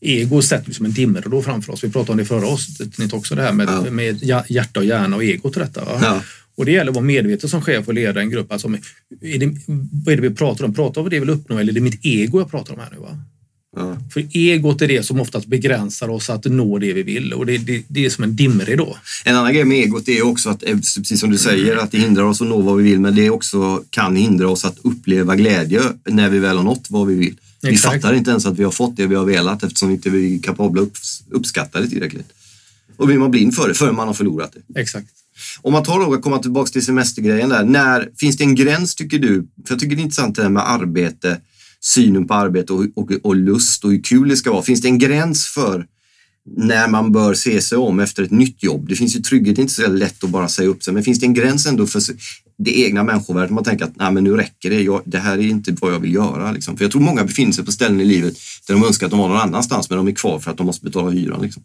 [0.00, 1.84] Ego sätter liksom en dimridå framför oss.
[1.84, 3.90] Vi pratade om det förra avsnittet också, det här med, ja.
[3.90, 5.82] med hjärta och hjärna och ego till detta.
[6.02, 6.22] Ja.
[6.56, 8.52] Och det gäller att vara medveten som chef och leda en grupp.
[8.52, 8.68] Alltså,
[9.20, 9.56] är det,
[10.04, 10.74] vad är det vi pratar om?
[10.74, 12.80] Pratar vi om det vi vill uppnå eller är det mitt ego jag pratar om
[12.80, 12.98] här nu?
[12.98, 13.18] Va?
[13.76, 13.96] Ja.
[14.12, 17.58] För egot är det som oftast begränsar oss att nå det vi vill och det,
[17.58, 18.96] det, det är som en dimridå.
[19.24, 21.98] En annan grej med egot är också att, eh, precis som du säger, att det
[21.98, 25.36] hindrar oss att nå vad vi vill men det också kan hindra oss att uppleva
[25.36, 27.36] glädje när vi väl har nått vad vi vill.
[27.62, 27.94] Vi Exakt.
[27.94, 30.42] fattar inte ens att vi har fått det vi har velat eftersom vi inte är
[30.42, 30.98] kapabla att
[31.30, 32.32] uppskatta det tillräckligt.
[32.96, 34.80] Och blir man blind för det förrän man har förlorat det.
[34.80, 35.08] Exakt.
[35.62, 37.64] Om man tar och kommer tillbaka till semestergrejen där.
[37.64, 39.46] När, finns det en gräns tycker du?
[39.66, 41.40] För jag tycker det är intressant det här med arbete,
[41.80, 44.62] synen på arbete och, och, och lust och hur kul det ska vara.
[44.62, 45.86] Finns det en gräns för
[46.56, 48.88] när man bör se sig om efter ett nytt jobb?
[48.88, 51.02] Det finns ju trygghet, det är inte så lätt att bara säga upp sig, men
[51.02, 52.02] finns det en gräns ändå för
[52.58, 53.50] det egna människovärdet?
[53.50, 56.00] Man tänker att Nej, men nu räcker det, jag, det här är inte vad jag
[56.00, 56.52] vill göra.
[56.52, 56.76] Liksom.
[56.76, 58.34] För jag tror många befinner sig på ställen i livet
[58.66, 60.66] där de önskar att de var någon annanstans, men de är kvar för att de
[60.66, 61.42] måste betala hyran.
[61.42, 61.62] Liksom.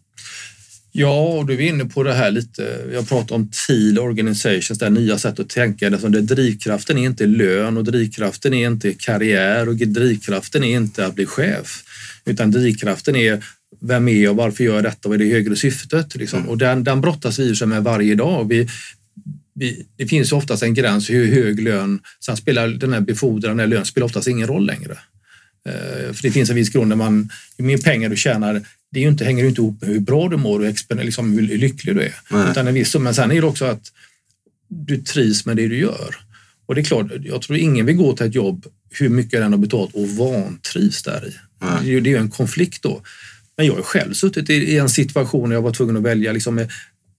[0.96, 2.78] Ja, och du är inne på det här lite.
[2.92, 5.90] Jag pratar om TIL Organizations, det här nya sättet att tänka.
[5.90, 11.06] Det där drivkraften är inte lön och drivkraften är inte karriär och drivkraften är inte
[11.06, 11.84] att bli chef.
[12.24, 13.44] Utan drivkraften är
[13.80, 16.16] vem är jag, varför gör jag detta, vad är det högre syftet?
[16.16, 16.38] Liksom.
[16.38, 16.50] Mm.
[16.50, 18.48] Och den, den brottas vi med varje dag.
[18.48, 18.68] Vi,
[19.54, 23.66] vi, det finns oftast en gräns hur hög lön, sen spelar den här befordran, här
[23.66, 24.98] lön spelar oftast ingen roll längre.
[25.68, 28.62] Uh, för det finns en viss grund där man, ju mer pengar du tjänar,
[28.92, 31.32] det är ju inte, hänger ju inte ihop med hur bra du mår och liksom
[31.32, 32.14] hur lycklig du är.
[32.30, 32.50] Nej.
[32.50, 33.92] Utan en viss Men sen är det också att
[34.68, 36.16] du trivs med det du gör.
[36.66, 39.52] Och det är klart, jag tror ingen vill gå till ett jobb hur mycket den
[39.52, 41.32] har betalt och vantrivs där i.
[42.00, 43.02] Det är ju en konflikt då.
[43.56, 46.66] Men jag har själv suttit i en situation där jag var tvungen att välja liksom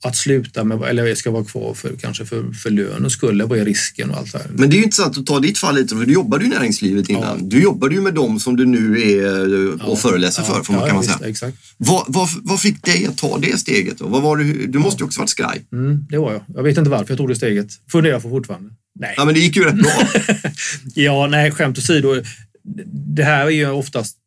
[0.06, 3.42] att sluta med, eller jag ska vara kvar för kanske för, för lönens skull.
[3.42, 4.48] Vad är risken och allt det här.
[4.54, 6.54] Men det är ju intressant att ta ditt fall lite, för du jobbade ju i
[6.54, 7.38] näringslivet innan.
[7.40, 7.46] Ja.
[7.48, 9.96] Du jobbade ju med dem som du nu är eh, och ja.
[9.96, 11.18] föreläser för, får man, kan man säga.
[11.18, 11.58] Visst, exakt.
[11.78, 13.98] Vad, vad, vad fick dig att ta det steget?
[13.98, 14.08] Då?
[14.08, 15.66] Vad var du, du måste ju också varit skraj.
[15.72, 16.42] Mm, det var jag.
[16.56, 17.68] Jag vet inte varför jag tog det steget.
[17.92, 18.70] Funderar på fortfarande.
[19.00, 19.14] Nej.
[19.18, 19.92] Ja, men det gick ju rätt bra.
[20.96, 22.22] ja, nej, skämt åsido.
[23.16, 24.18] Det här är ju oftast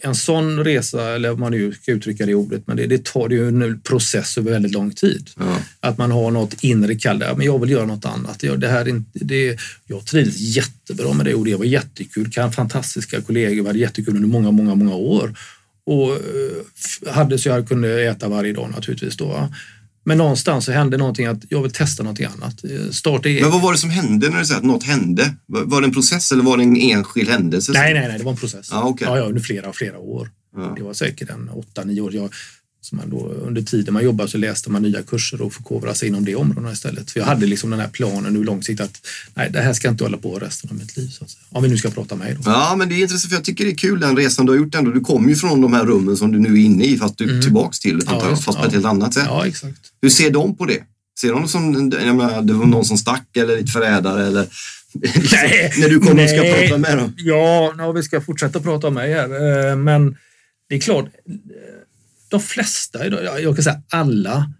[0.00, 3.28] en sån resa, eller om man nu ska uttrycka det ordet, men det, det tar
[3.28, 5.30] ju en process över väldigt lång tid.
[5.36, 5.58] Ja.
[5.80, 8.42] Att man har något inre kall, men jag vill göra något annat.
[8.42, 12.32] Jag, det här det, jag trivdes jättebra med det och det var jättekul.
[12.32, 15.34] Fantastiska kollegor, vi hade jättekul under många, många, många år.
[15.86, 19.48] Och eh, hade så jag kunde äta varje dag naturligtvis då.
[20.08, 22.64] Men någonstans så hände någonting att jag vill testa någonting annat.
[22.90, 25.34] Starta Men vad var det som hände när du säger att något hände?
[25.46, 27.72] Var det en process eller var det en enskild händelse?
[27.72, 28.72] Nej, nej, nej, det var en process.
[28.72, 29.08] Ah, okay.
[29.08, 30.30] ja, ja, under flera, flera år.
[30.56, 30.74] Ja.
[30.76, 32.14] Det var säkert en åtta, nio år.
[32.14, 32.30] Jag,
[32.80, 36.08] så man då, under tiden man jobbade så läste man nya kurser och förkovrade sig
[36.08, 37.10] inom det området istället.
[37.10, 40.04] För jag hade liksom den här planen nu långsiktigt att nej, det här ska inte
[40.04, 41.08] hålla på resten av mitt liv.
[41.08, 41.42] Så att säga.
[41.50, 42.50] Om vi nu ska prata om mig då.
[42.50, 44.58] Ja, men det är intressant för jag tycker det är kul den resan du har
[44.58, 44.90] gjort ändå.
[44.90, 47.24] Du kommer ju från de här rummen som du nu är inne i fast du
[47.24, 47.42] är mm.
[47.42, 48.66] tillbaks till, ja, fast på ja.
[48.66, 49.24] ett helt annat sätt.
[49.26, 49.80] Ja, exakt.
[50.02, 50.82] Hur ser de på det?
[51.20, 54.46] Ser de som jag menar, det var någon som stack eller lite förrädare eller
[55.32, 57.14] nej, när du kommer och ska prata med dem?
[57.16, 59.70] Ja, no, vi ska fortsätta prata om mig här.
[59.70, 60.16] Eh, men
[60.68, 61.04] det är klart,
[62.28, 63.06] de flesta,
[63.40, 64.52] jag kan säga alla,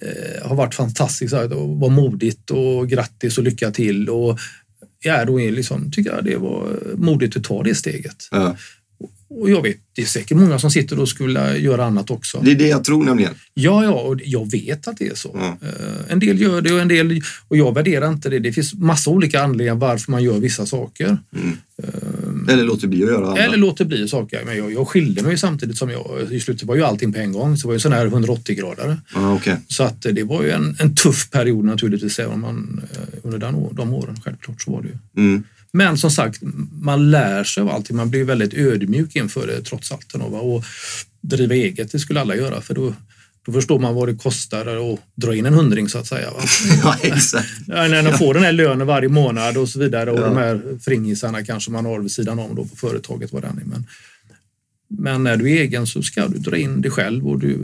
[0.00, 1.46] eh, har varit fantastiska.
[1.46, 4.08] Var modigt och grattis och lycka till.
[4.08, 4.38] Och
[5.02, 8.28] ja, då är liksom, tycker jag det var modigt att ta det steget.
[8.30, 8.56] Ja.
[9.30, 12.40] Och jag vet, det är säkert många som sitter och skulle göra annat också.
[12.44, 13.34] Det är det jag tror nämligen.
[13.54, 15.30] Ja, ja, och jag vet att det är så.
[15.34, 15.68] Ja.
[15.68, 18.38] Eh, en del gör det och en del, och jag värderar inte det.
[18.38, 21.18] Det finns massa olika anledningar varför man gör vissa saker.
[21.36, 21.56] Mm.
[22.48, 23.42] Uh, eller låter bli att göra andra.
[23.42, 24.42] Eller låter bli saker.
[24.44, 27.32] Men jag, jag skilde mig samtidigt som jag, i slutet var ju allting på en
[27.32, 27.56] gång.
[27.56, 28.96] Så det var ju sån här 180-gradare.
[29.14, 29.56] Ah, okay.
[29.68, 33.68] Så att det var ju en, en tuff period naturligtvis även man, eh, under den,
[33.72, 34.16] de åren.
[34.24, 35.24] Självklart så var det ju.
[35.24, 35.42] Mm.
[35.72, 36.40] Men som sagt,
[36.80, 37.96] man lär sig av allting.
[37.96, 40.14] Man blir väldigt ödmjuk inför det trots allt.
[40.14, 40.64] Och
[41.20, 42.94] driva eget, det skulle alla göra för då,
[43.46, 46.30] då förstår man vad det kostar att dra in en hundring så att säga.
[46.30, 46.40] Va?
[46.82, 47.48] Ja, exakt.
[47.66, 50.24] Ja, när man får den här lönen varje månad och så vidare och ja.
[50.24, 53.32] de här fringisarna kanske man har vid sidan om då på företaget.
[53.32, 53.64] Vad den är.
[53.64, 53.86] Men,
[54.88, 57.58] men när du är egen så ska du dra in det själv och du,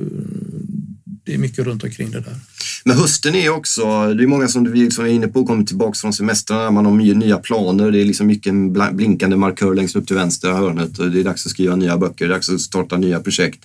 [1.27, 2.37] det är mycket runt omkring det där.
[2.85, 5.95] Men hösten är också, det är många som vi som är inne på kommer tillbaka
[5.95, 8.55] från semestrarna, man har nya planer, det är liksom mycket
[8.93, 12.29] blinkande markör längst upp till vänster hörnet och det är dags att skriva nya böcker,
[12.29, 13.61] dags att starta nya projekt,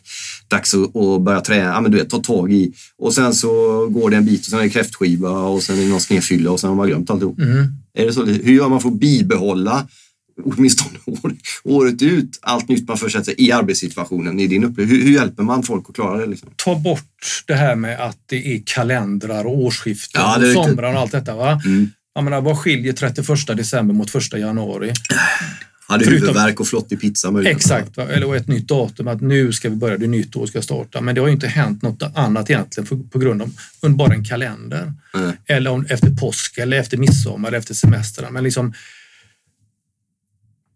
[0.48, 3.50] dags att börja träna, ja men du vet, ta tag i och sen så
[3.88, 6.52] går det en bit och sen är det kräftskiva och sen är det någon snedfylla
[6.52, 7.40] och sen har man glömt alltihop.
[7.40, 7.68] Mm.
[7.94, 8.26] Är det så?
[8.26, 9.88] Hur gör man för att bibehålla
[10.44, 11.00] åtminstone
[11.64, 14.96] året ut allt nytt man försätter sig i arbetssituationen i din upplevelse.
[14.96, 16.26] Hur, hur, hjälper man folk att klara det?
[16.26, 16.50] Liksom?
[16.56, 21.00] Ta bort det här med att det är kalendrar och årsskiften ja, och somrar och
[21.00, 21.36] allt detta.
[21.36, 21.62] Va?
[21.66, 21.90] Mm.
[22.14, 24.94] Jag menar, vad skiljer 31 december mot 1 januari?
[25.92, 27.58] Hade Förutom, huvudvärk och flottig pizza möjligen.
[27.58, 30.62] Exakt, eller ett nytt datum att nu ska vi börja, det är nytt år ska
[30.62, 31.02] starta.
[31.02, 34.26] Men det har ju inte hänt något annat egentligen för, på grund av bara en
[34.26, 34.94] kalender.
[35.14, 35.32] Mm.
[35.46, 38.32] Eller om, efter påsk eller efter midsommar eller efter semestrarna.
[38.32, 38.74] Men liksom,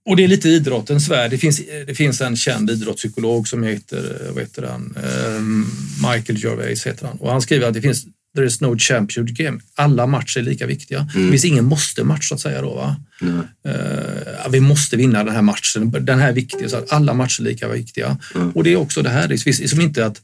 [0.06, 1.32] och det är lite idrottens värld.
[1.32, 4.98] Det finns, det finns en känd idrottspsykolog som heter, vad heter han?
[5.38, 7.18] Um, Michael Gervais heter han.
[7.18, 9.60] Och han skriver att det finst there is no championship game.
[9.76, 11.10] Alla matcher är lika viktiga.
[11.14, 11.26] Mm.
[11.26, 12.62] Det finns ingen måste-match så att säga.
[12.62, 12.96] Då, va?
[13.22, 13.38] Mm.
[13.38, 15.92] Uh, vi måste vinna den här matchen.
[16.02, 16.70] Den här är viktig.
[16.70, 18.18] Så att alla matcher är lika viktiga.
[18.36, 18.52] Mm.
[18.52, 19.28] Och det är också det här.
[19.28, 20.22] Det är som inte att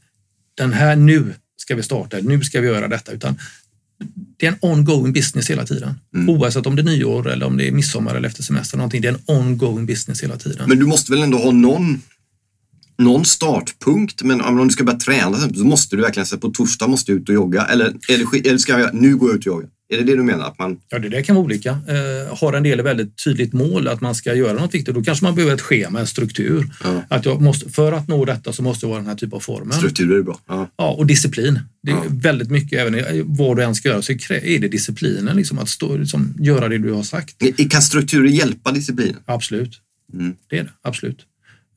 [0.54, 3.38] den här nu ska vi starta, nu ska vi göra detta, utan
[4.42, 5.94] det är en ongoing business hela tiden.
[6.14, 6.28] Mm.
[6.28, 8.76] Oavsett om det är nyår eller om det är midsommar eller efter semester.
[8.76, 9.02] Någonting.
[9.02, 10.68] Det är en ongoing business hela tiden.
[10.68, 12.02] Men du måste väl ändå ha någon,
[12.98, 14.22] någon startpunkt?
[14.22, 17.18] Men om du ska börja träna så måste du verkligen säga på torsdag måste du
[17.18, 17.64] ut och jogga.
[17.64, 19.66] Eller, eller, eller ska jag nu gå ut och jogga?
[19.92, 20.46] Är det det du menar?
[20.46, 20.78] Att man...
[20.88, 21.70] Ja, det där kan vara olika.
[21.70, 25.24] Eh, har en del väldigt tydligt mål att man ska göra något viktigt, då kanske
[25.24, 26.70] man behöver ett schema, en struktur.
[26.84, 27.02] Ja.
[27.08, 29.40] Att jag måste, för att nå detta så måste det vara den här typen av
[29.40, 29.72] formen.
[29.72, 30.40] Struktur är bra.
[30.48, 31.60] Ja, ja och disciplin.
[31.82, 32.02] Det är ja.
[32.08, 35.36] väldigt mycket, även vad du än ska göra, så är det disciplinen.
[35.36, 37.42] Liksom, att stå, liksom, göra det du har sagt.
[37.70, 39.16] Kan strukturer hjälpa disciplin?
[39.24, 39.80] Absolut.
[40.14, 40.34] Mm.
[40.48, 41.26] Det är det, absolut.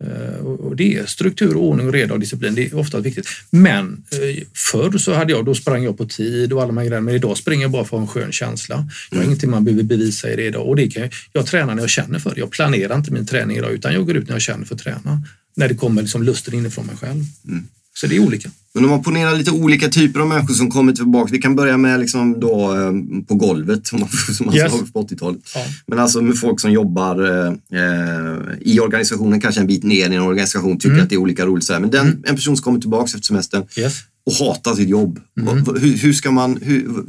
[0.06, 2.56] Eh, och det är struktur, ordning och reda och disciplin.
[2.56, 3.28] Det är ofta viktigt.
[3.50, 6.86] Men eh, förr så hade jag, då sprang jag på tid och alla de här
[6.86, 7.06] grejerna.
[7.06, 8.76] Men idag springer jag bara för en skön känsla.
[9.10, 9.30] Jag har mm.
[9.30, 10.68] ingenting man behöver bevisa i det idag.
[10.68, 12.40] Och det kan jag, jag tränar när jag känner för det.
[12.40, 14.82] Jag planerar inte min träning idag utan jag går ut när jag känner för att
[14.82, 15.22] träna.
[15.56, 17.24] När det kommer liksom lusten inifrån mig själv.
[17.48, 17.68] Mm.
[18.00, 18.50] Så det är olika.
[18.74, 21.32] Men om man ponerar lite olika typer av människor som kommer tillbaka.
[21.32, 22.92] Vi kan börja med liksom då, eh,
[23.28, 24.00] på golvet som
[24.46, 24.72] man yes.
[24.72, 25.42] sa på 80-talet.
[25.56, 25.66] Ja.
[25.88, 30.16] Men alltså med folk som jobbar eh, eh, i organisationen, kanske en bit ner i
[30.16, 31.04] en organisation, tycker mm.
[31.04, 31.70] att det är olika roligt.
[31.70, 32.24] Men den, mm.
[32.26, 33.94] en person som kommer tillbaka efter semestern yes.
[34.26, 35.20] och hatar sitt jobb.
[35.40, 35.66] Mm.
[35.66, 36.60] Hur, hur, ska man...
[36.62, 37.06] Hur,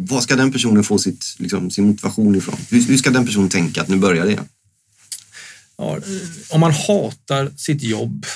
[0.00, 2.56] var ska den personen få sitt, liksom, sin motivation ifrån?
[2.70, 4.38] Hur, hur ska den personen tänka att nu börjar det?
[5.78, 5.98] Ja,
[6.50, 8.26] om man hatar sitt jobb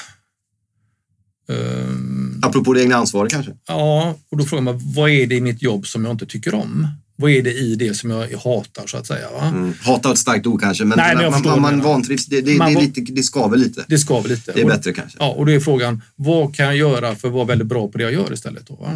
[1.49, 3.53] Um, Apropå det egna ansvaret kanske?
[3.69, 6.55] Ja, och då frågar man vad är det i mitt jobb som jag inte tycker
[6.55, 6.89] om?
[7.17, 9.31] Vad är det i det som jag hatar så att säga?
[9.31, 9.47] Va?
[9.47, 9.75] Mm.
[9.81, 12.27] Hatar ett starkt ord kanske, men Nej, men man, man, man vantrivs.
[12.27, 13.85] Det, det, man, det, lite, det skaver lite.
[13.89, 14.53] Det skaver lite.
[14.53, 15.19] Det är bättre kanske.
[15.21, 17.99] Ja, och då är frågan, vad kan jag göra för att vara väldigt bra på
[17.99, 18.67] det jag gör istället?
[18.67, 18.89] Då?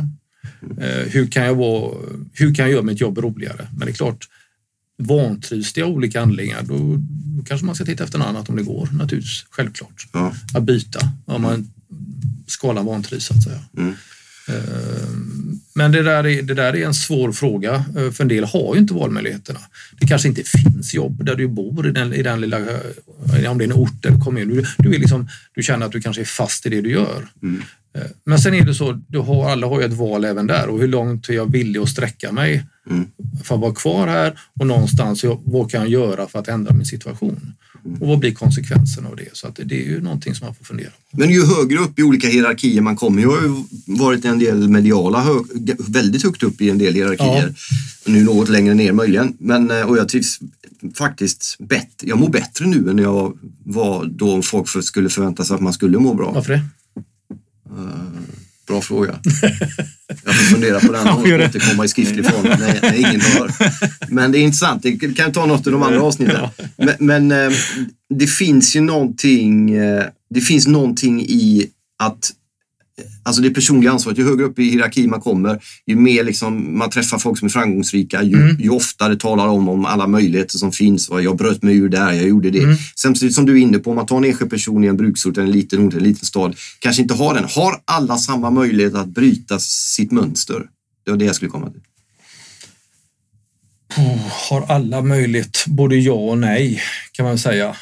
[0.63, 0.79] Mm.
[0.79, 1.95] Eh, hur, kan jag vara,
[2.33, 3.69] hur kan jag göra mitt jobb roligare?
[3.71, 4.29] Men det är klart,
[4.99, 8.57] vantrivs det av olika anledningar, då, då, kanske man ska titta efter något annat om
[8.57, 9.45] det går naturligtvis.
[9.51, 10.09] Självklart.
[10.13, 10.33] Ja.
[10.55, 11.01] Att byta.
[11.25, 11.71] Om man
[12.47, 13.61] skalan vantrivs så att säga.
[13.77, 13.95] Mm.
[14.49, 15.09] Eh,
[15.75, 18.75] men det där, är, det där är en svår fråga, eh, för en del har
[18.75, 19.61] ju inte valmöjligheterna.
[20.01, 23.59] Det kanske inte finns jobb där du bor i den, i den lilla, eh, om
[23.59, 24.49] det är en ort eller kommun.
[24.49, 27.29] Du, du, är liksom, du känner att du kanske är fast i det du gör.
[27.43, 27.63] Mm.
[28.25, 30.81] Men sen är det så, du har, alla har ju ett val även där och
[30.81, 33.07] hur långt är jag villig att sträcka mig mm.
[33.45, 36.87] för att vara kvar här och någonstans, vad kan jag göra för att ändra min
[36.87, 37.55] situation?
[38.01, 39.29] Och vad blir konsekvenserna av det?
[39.33, 41.19] Så att det är ju någonting som man får fundera på.
[41.19, 43.65] Men ju högre upp i olika hierarkier man kommer, jag har ju
[43.99, 45.45] varit en del mediala, hög,
[45.79, 47.55] väldigt högt upp i en del hierarkier.
[48.05, 48.13] Ja.
[48.13, 49.37] Nu något längre ner möjligen.
[49.39, 50.39] Men, eh, och jag trivs
[50.95, 52.09] faktiskt bättre.
[52.09, 55.99] Jag mår bättre nu än jag var då folk skulle förvänta sig att man skulle
[55.99, 56.33] må bra.
[56.33, 56.63] Varför det?
[57.71, 58.07] Uh,
[58.67, 59.19] Bra fråga.
[60.25, 63.51] Jag får fundera på den och återkomma i skriftlig form när, när ingen hör.
[64.09, 64.83] Men det är intressant.
[64.83, 66.49] Det kan ta något av de andra avsnitten.
[66.77, 67.57] Men, men eh,
[68.15, 71.67] det finns ju någonting, eh, det finns någonting i
[71.99, 72.33] att
[73.23, 76.91] Alltså det personliga ansvaret, ju högre upp i hierarkin man kommer, ju mer liksom man
[76.91, 78.57] träffar folk som är framgångsrika, ju, mm.
[78.61, 81.09] ju oftare talar om, om alla möjligheter som finns.
[81.11, 82.63] Jag bröt mig ur där, jag gjorde det.
[82.63, 82.77] Mm.
[82.95, 85.37] Samtidigt som du är inne på, om man tar en enskild person i en bruksort,
[85.37, 87.45] en liten ort, en liten stad, kanske inte har den.
[87.45, 90.67] Har alla samma möjlighet att bryta sitt mönster?
[91.05, 91.81] Det var det jag skulle komma till.
[94.51, 95.65] Har alla möjlighet?
[95.67, 96.81] Både ja och nej,
[97.13, 97.77] kan man säga.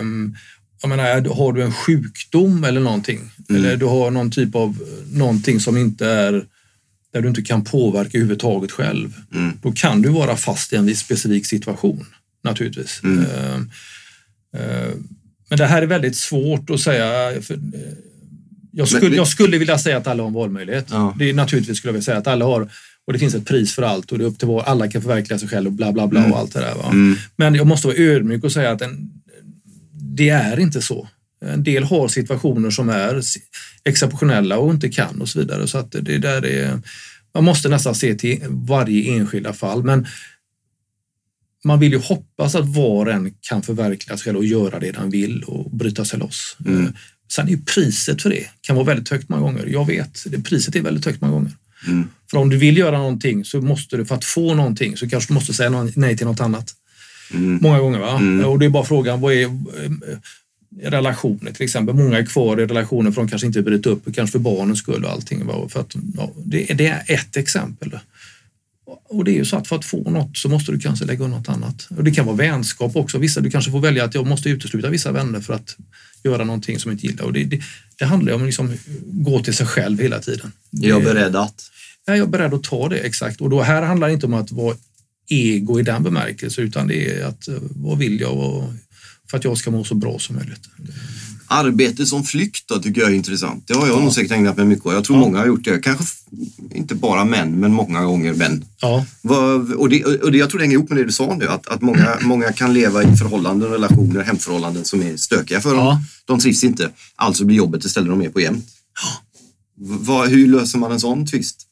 [0.00, 0.36] Um,
[0.84, 3.64] jag menar, har du en sjukdom eller någonting, mm.
[3.64, 4.78] eller du har någon typ av
[5.12, 6.44] någonting som inte är
[7.12, 9.52] där du inte kan påverka överhuvudtaget själv, mm.
[9.62, 12.06] då kan du vara fast i en viss specifik situation
[12.44, 13.00] naturligtvis.
[13.02, 13.18] Mm.
[13.18, 13.56] Uh,
[14.56, 14.94] uh,
[15.48, 17.42] men det här är väldigt svårt att säga.
[17.42, 17.60] För, uh,
[18.72, 20.86] jag, skulle, men, jag skulle vilja säga att alla har en valmöjlighet.
[20.90, 21.14] Ja.
[21.18, 22.70] Det är naturligtvis skulle jag vilja säga att alla har
[23.06, 25.02] och det finns ett pris för allt och det är upp till var alla kan
[25.02, 26.32] förverkliga sig själv och bla bla bla mm.
[26.32, 26.88] och allt det där.
[26.90, 27.16] Mm.
[27.36, 29.10] Men jag måste vara ödmjuk och säga att en,
[30.16, 31.08] det är inte så.
[31.40, 33.22] En del har situationer som är
[33.84, 35.66] exceptionella och inte kan och så vidare.
[35.66, 36.80] Så att det där är,
[37.34, 39.84] man måste nästan se till varje enskilda fall.
[39.84, 40.06] Men
[41.64, 44.92] man vill ju hoppas att var och en kan förverkliga sig själv och göra det
[44.92, 46.56] den vill och bryta sig loss.
[46.66, 46.92] Mm.
[47.32, 49.66] Sen är ju priset för det kan vara väldigt högt många gånger.
[49.66, 51.52] Jag vet, det priset är väldigt högt många gånger.
[51.86, 52.08] Mm.
[52.30, 55.30] För om du vill göra någonting så måste du, för att få någonting så kanske
[55.30, 56.74] du måste säga nej till något annat.
[57.32, 57.58] Mm.
[57.62, 57.98] Många gånger.
[57.98, 58.16] Va?
[58.16, 58.44] Mm.
[58.44, 59.50] Och det är bara frågan, vad är eh,
[60.82, 61.94] relationer till exempel.
[61.94, 65.04] Många är kvar i relationer för de kanske inte bryter upp, kanske för barnens skull
[65.04, 65.46] och allting.
[65.46, 65.68] Va?
[65.68, 67.98] För att, ja, det, det, är ett exempel.
[69.08, 71.26] Och det är ju så att för att få något så måste du kanske lägga
[71.26, 71.88] något annat.
[71.96, 73.18] Och det kan vara vänskap också.
[73.18, 75.76] Vissa, du kanske får välja att jag måste utesluta vissa vänner för att
[76.24, 77.24] göra någonting som jag inte gillar.
[77.24, 77.60] Och det, det,
[77.98, 78.72] det handlar ju om att liksom
[79.04, 80.52] gå till sig själv hela tiden.
[80.82, 81.70] Är jag beredd att?
[82.06, 83.40] Är jag beredd att ta det, exakt.
[83.40, 84.76] Och då här handlar det inte om att vara
[85.28, 88.64] ego i den bemärkelsen utan det är att eh, vad vill jag och
[89.30, 90.68] för att jag ska må så bra som möjligt.
[91.46, 93.68] Arbete som flykt då, tycker jag är intressant.
[93.68, 94.00] Det har jag ja.
[94.00, 94.92] nog säkert ägnat mig mycket åt.
[94.92, 95.20] Jag tror ja.
[95.20, 95.78] många har gjort det.
[95.78, 96.04] Kanske
[96.74, 98.64] inte bara män, men många gånger män.
[98.80, 99.06] Ja.
[99.78, 101.68] Och, det, och det, jag tror det hänger ihop med det du sa nu, att,
[101.68, 105.96] att många, många kan leva i förhållanden, relationer, hemförhållanden som är stökiga för dem.
[106.24, 108.68] De trivs inte, alltså blir jobbet istället de är på jämt.
[109.76, 111.66] Vad, hur löser man en sån tvist?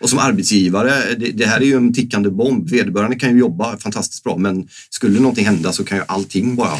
[0.00, 2.70] Och som arbetsgivare, det, det, här är ju en tickande bomb.
[2.70, 6.78] Vederbörande kan ju jobba fantastiskt bra, men skulle någonting hända så kan ju allting bara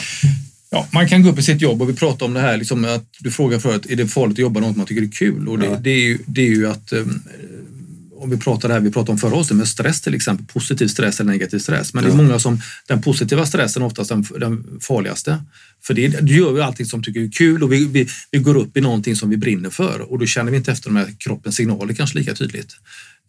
[0.73, 2.85] Ja, man kan gå upp i sitt jobb och vi pratar om det här, liksom
[2.85, 5.49] att du frågar förut, är det farligt att jobba något man tycker är kul?
[5.49, 5.77] Och det, ja.
[5.81, 7.23] det, är, ju, det är ju att um,
[8.21, 10.89] om vi pratar det här vi pratade om förra året med stress till exempel, positiv
[10.89, 11.95] stress eller negativ stress.
[11.95, 12.11] Men ja.
[12.11, 15.45] det är många som, den positiva stressen är oftast den, den farligaste.
[15.83, 18.57] För det, du gör vi allting som tycker är kul och vi, vi, vi, går
[18.57, 21.15] upp i någonting som vi brinner för och då känner vi inte efter de här
[21.19, 22.73] kroppens signaler kanske lika tydligt.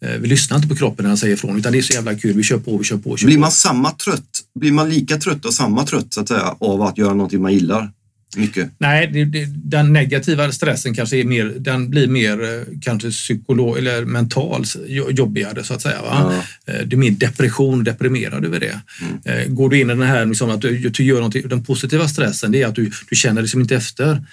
[0.04, 2.14] Eh, vi lyssnar inte på kroppen när den säger ifrån utan det är så jävla
[2.14, 3.16] kul, vi kör på, vi kör på.
[3.16, 6.56] Kör blir man samma trött, blir man lika trött och samma trött så att säga
[6.58, 7.92] av att göra någonting man gillar?
[8.36, 8.70] Mycket.
[8.78, 13.78] Nej, det, det, den negativa stressen kanske är mer, den blir mer eh, kanske psykolog
[13.78, 14.64] eller mental
[15.10, 16.02] jobbigare så att säga.
[16.02, 16.42] Va?
[16.66, 16.72] Ja.
[16.72, 18.80] Eh, det är mer depression, deprimerad över det.
[19.24, 19.54] Mm.
[19.54, 22.52] Går du in i den här liksom att du, du gör någonting, den positiva stressen
[22.52, 24.26] det är att du, du känner liksom inte efter.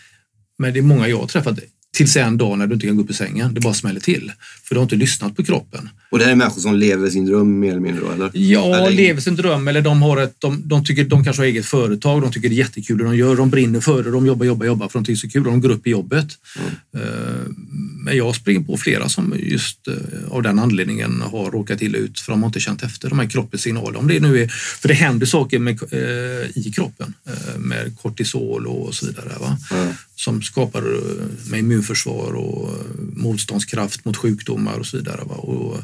[0.58, 1.60] Men det är många jag har träffat,
[1.94, 3.54] Tills en dag när du inte kan gå upp ur sängen.
[3.54, 4.32] Det bara smäller till.
[4.64, 5.90] För du har inte lyssnat på kroppen.
[6.12, 8.14] Och det här är människor som lever sin dröm mer eller mindre?
[8.14, 8.32] Eller?
[8.34, 8.92] Ja, eller?
[8.92, 12.22] lever sin dröm eller de, har ett, de, de, tycker, de kanske har eget företag.
[12.22, 13.36] De tycker det är jättekul det de gör.
[13.36, 14.12] De brinner för det.
[14.12, 15.46] De jobbar, jobbar, jobbar för de tycker det är så kul.
[15.46, 16.28] Och de går upp i jobbet.
[16.94, 17.56] Mm.
[18.04, 19.94] Men jag springer på flera som just eh,
[20.30, 23.30] av den anledningen har råkat illa ut för de har inte känt efter de här
[23.30, 24.00] kroppens signaler.
[24.00, 24.48] Om det nu är,
[24.82, 27.14] för det händer saker med, eh, i kroppen
[27.58, 29.30] med kortisol och så vidare.
[29.40, 29.58] Va?
[29.72, 32.76] Mm som skapar eh, med immunförsvar och eh,
[33.14, 35.22] motståndskraft mot sjukdomar och så vidare.
[35.24, 35.36] Va?
[35.36, 35.84] Och, eh,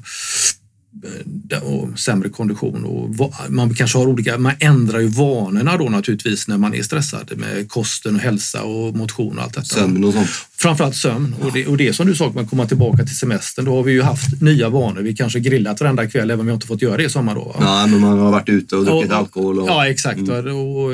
[1.61, 6.57] och sämre kondition och man kanske har olika, man ändrar ju vanorna då naturligtvis när
[6.57, 9.65] man är stressad med kosten och hälsa och motion och allt detta.
[9.65, 10.29] Sömn och sånt.
[10.57, 13.75] Framförallt sömn och det, och det som du sa, man kommer tillbaka till semestern, då
[13.75, 15.01] har vi ju haft nya vanor.
[15.01, 17.55] Vi kanske grillat varenda kväll även om vi inte fått göra det i sommar då.
[17.59, 19.59] Ja, men man har varit ute och druckit alkohol.
[19.59, 19.69] Och...
[19.69, 20.19] Ja, exakt.
[20.19, 20.55] Mm.
[20.55, 20.91] Och, och,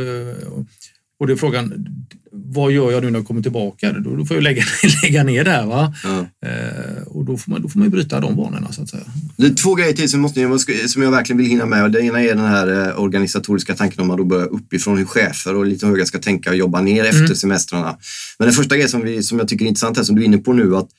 [1.20, 1.88] och det är frågan,
[2.32, 3.92] vad gör jag nu när jag kommer tillbaka?
[3.92, 4.64] Då, då får jag lägga,
[5.04, 5.66] lägga ner det här.
[5.66, 5.94] Va?
[6.04, 6.26] Ja.
[7.22, 9.04] Och då får, man, då får man ju bryta de vanorna så att säga.
[9.38, 11.92] Det är två grejer till som, måste, som jag verkligen vill hinna med.
[11.92, 15.56] Det ena är den här eh, organisatoriska tanken om man då börjar uppifrån hur chefer
[15.56, 17.36] och lite höga ska tänka och jobba ner efter mm.
[17.36, 17.98] semestrarna.
[18.40, 20.26] Men den första grejen som, vi, som jag tycker är intressant här, som du är
[20.26, 20.90] inne på nu, att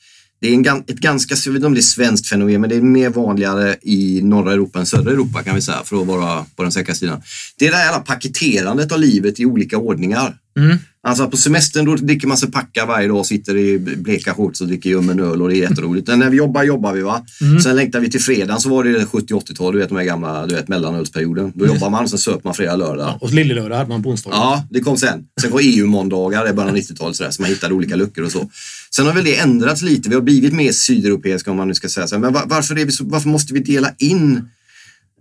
[0.41, 2.75] det är en, ett ganska, jag vet inte om det är svenskt fenomen, men det
[2.75, 6.45] är mer vanligare i norra Europa än södra Europa kan vi säga, för att vara
[6.55, 7.21] på den säkra sidan.
[7.57, 10.35] Det är det här paketerandet av livet i olika ordningar.
[10.57, 10.77] Mm.
[11.07, 14.67] Alltså på semestern då dricker man sig packa varje dag, sitter i bleka shorts och
[14.67, 16.07] dricker ljummen öl och det är jätteroligt.
[16.07, 17.25] Men när vi jobbar, jobbar vi va.
[17.41, 17.59] Mm.
[17.59, 20.55] Sen längtar vi till fredagen så var det 70-80-tal, du vet de här gamla, du
[20.55, 21.51] vet mellanölsperioden.
[21.55, 23.07] Då jobbar man och sen söper man fredag, lördag.
[23.07, 24.37] Ja, och lillelördag hade man på onsdagen.
[24.39, 25.25] Ja, det kom sen.
[25.41, 28.49] Sen var EU-måndagar i början av 90-talet sådär, så man hittade olika luckor och så.
[28.95, 30.09] Sen har väl det ändrats lite.
[30.09, 32.19] Vi har blivit mer sydeuropeiska om man nu ska säga så.
[32.19, 34.49] Men varför, vi så, varför måste vi dela in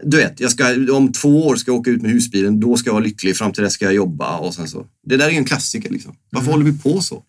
[0.02, 2.88] du vet, jag ska, om två år ska jag åka ut med husbilen, då ska
[2.88, 4.86] jag vara lycklig, fram till dess ska jag jobba och sen så.
[5.06, 6.16] Det där är ju en klassiker liksom.
[6.30, 6.52] Varför mm.
[6.52, 7.22] håller vi på så?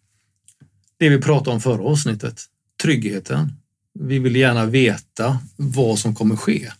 [0.99, 2.41] Det vi pratade om förra avsnittet,
[2.81, 3.53] tryggheten.
[3.99, 6.71] Vi vill gärna veta vad som kommer ske.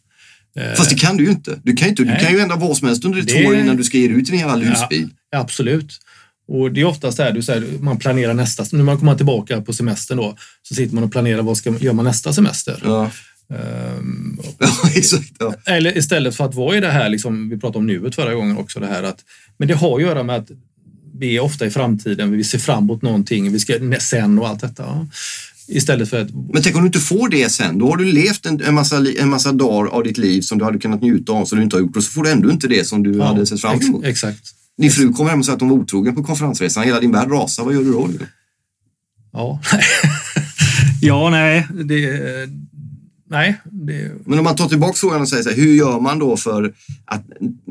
[0.55, 1.59] Eh, Fast det kan du ju inte.
[1.63, 3.33] Du kan inte, du kan ju ändra vad som helst under det...
[3.33, 5.09] två år innan du ska ge dig ut i din jävla husbil.
[5.29, 5.99] Ja, absolut.
[6.47, 9.73] Och det är oftast där du säger, man planerar nästa, när man kommer tillbaka på
[9.73, 12.81] semestern då, så sitter man och planerar vad ska gör man nästa semester.
[12.83, 13.11] Ja.
[13.49, 14.39] Um,
[14.95, 15.55] exakt, ja.
[15.65, 18.57] Eller istället för att vara i det här, liksom, vi pratade om nuet förra gången
[18.57, 19.19] också, det här att,
[19.57, 20.51] men det har att göra med att
[21.19, 24.61] vi är ofta i framtiden, vi ser fram emot någonting, vi ska sen och allt
[24.61, 25.07] detta.
[25.67, 26.29] Istället för att...
[26.53, 29.05] Men tänk om du inte får det sen, då har du levt en, en, massa,
[29.19, 31.75] en massa dagar av ditt liv som du hade kunnat njuta av som du inte
[31.75, 33.79] har gjort och så får du ändå inte det som du ja, hade sett fram
[33.79, 34.05] emot.
[34.05, 34.43] Exakt.
[34.77, 37.31] Din fru kommer hem och säger att hon var otrogen på konferensresan, hela din värld
[37.31, 38.09] rasar, vad gör du då?
[39.33, 39.61] Ja,
[41.01, 42.09] ja nej, det,
[43.33, 43.61] Nej.
[43.65, 44.11] Det...
[44.25, 46.73] Men om man tar tillbaka frågan och säger så här, hur gör man då för
[47.05, 47.23] att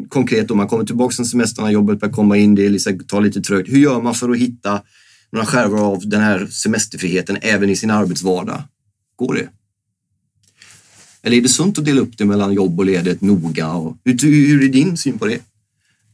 [0.09, 3.41] konkret om man kommer tillbaka från semestrarna, jobbet börjar komma in, det liksom, tar lite
[3.41, 3.69] trögt.
[3.69, 4.83] Hur gör man för att hitta
[5.33, 8.63] några skärvor av den här semesterfriheten även i sin arbetsvardag?
[9.17, 9.49] Går det?
[11.23, 13.73] Eller är det sunt att dela upp det mellan jobb och ledigt, noga?
[13.73, 15.41] Och, hur, hur är din syn på det?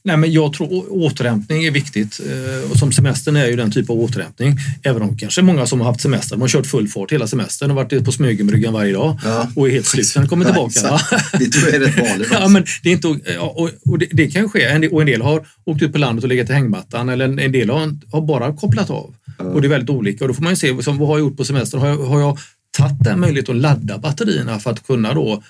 [0.05, 2.21] Nej, men jag tror återhämtning är viktigt.
[2.21, 4.57] Eh, och som semestern är ju den typ av återhämtning.
[4.83, 7.71] Även om kanske många som har haft semester, de har kört full fart hela semestern
[7.71, 9.49] och varit på Smögenbryggan varje dag ja.
[9.57, 10.81] och är helt slut när de kommer tillbaka.
[10.83, 11.01] Ja,
[11.39, 12.29] det tror jag är rätt vanligt.
[12.33, 14.89] ja, men det, är inte, och, och det, det, kan ske.
[14.89, 17.71] Och en del har åkt ut på landet och legat i hängmattan eller en del
[17.71, 19.15] har, har bara kopplat av.
[19.39, 19.45] Ja.
[19.45, 20.25] Och det är väldigt olika.
[20.25, 21.81] Och då får man ju se som, vad har jag gjort på semestern.
[21.81, 22.39] Har jag, har jag
[22.79, 25.43] tagit den möjligheten att ladda batterierna för att kunna då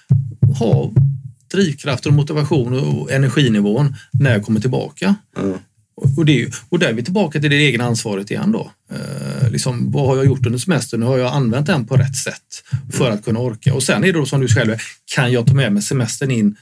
[0.59, 0.93] ha
[1.51, 5.15] drivkraften, motivation och energinivån när jag kommer tillbaka.
[5.39, 5.59] Mm.
[6.17, 8.73] Och, det, och där är vi tillbaka till det egna ansvaret igen då.
[8.93, 11.03] Eh, liksom, vad har jag gjort under semestern?
[11.03, 13.19] Har jag använt den på rätt sätt för mm.
[13.19, 13.75] att kunna orka?
[13.75, 14.77] Och sen är det då som du själv
[15.15, 16.57] kan jag ta med mig semestern in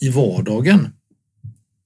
[0.00, 0.88] i vardagen?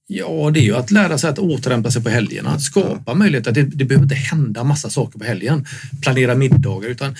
[0.07, 3.51] Ja, det är ju att lära sig att återhämta sig på helgerna, skapa möjligheter.
[3.51, 5.65] Det, det behöver inte hända massa saker på helgen.
[6.01, 7.15] Planera middagar, utan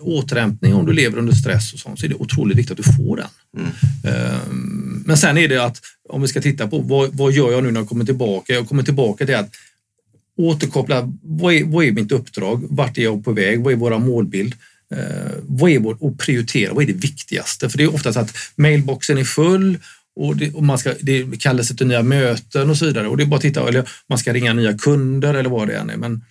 [0.00, 2.92] återhämtning om du lever under stress och sånt så är det otroligt viktigt att du
[2.92, 3.26] får den.
[3.56, 3.70] Mm.
[4.04, 7.64] Ehm, men sen är det att om vi ska titta på vad, vad gör jag
[7.64, 8.52] nu när jag kommer tillbaka?
[8.52, 9.50] Jag kommer tillbaka till att
[10.36, 11.12] återkoppla.
[11.22, 12.64] Vad är, vad är mitt uppdrag?
[12.70, 13.60] Vart är jag på väg?
[13.60, 14.54] Vad är våra målbild?
[14.94, 17.68] Uh, vad är vår, och prioritera, vad är det viktigaste?
[17.68, 19.78] För det är ofta så att mailboxen är full
[20.16, 23.08] och, det, och man ska, det kallas till nya möten och så vidare.
[23.08, 25.76] Och det är bara att titta, eller man ska ringa nya kunder eller vad det
[25.76, 25.96] än är.
[25.96, 26.24] Men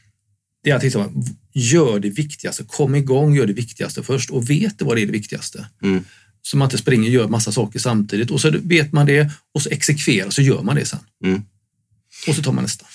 [0.63, 1.09] det är att titta,
[1.53, 5.11] gör det viktigaste, kom igång, gör det viktigaste först och vet vad det är det
[5.11, 5.67] viktigaste.
[5.81, 6.03] Mm.
[6.41, 9.61] Så man inte springer och gör massa saker samtidigt och så vet man det och
[9.61, 10.99] så exekverar så gör man det sen.
[11.23, 11.41] Mm.
[12.27, 12.85] Och så tar man nästa.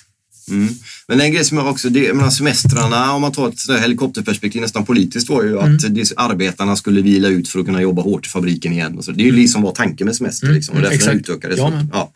[0.50, 0.74] Mm.
[1.08, 4.84] Men en grej som jag också, det, menar semestrarna, om man tar ett helikopterperspektiv nästan
[4.84, 6.04] politiskt var ju att mm.
[6.16, 9.02] arbetarna skulle vila ut för att kunna jobba hårt i fabriken igen.
[9.02, 9.12] Så.
[9.12, 10.56] Det är ju liksom vad tanken med semester mm.
[10.56, 11.16] liksom, och därför Exakt.
[11.16, 11.58] utökades.
[11.58, 12.12] Ja, ja.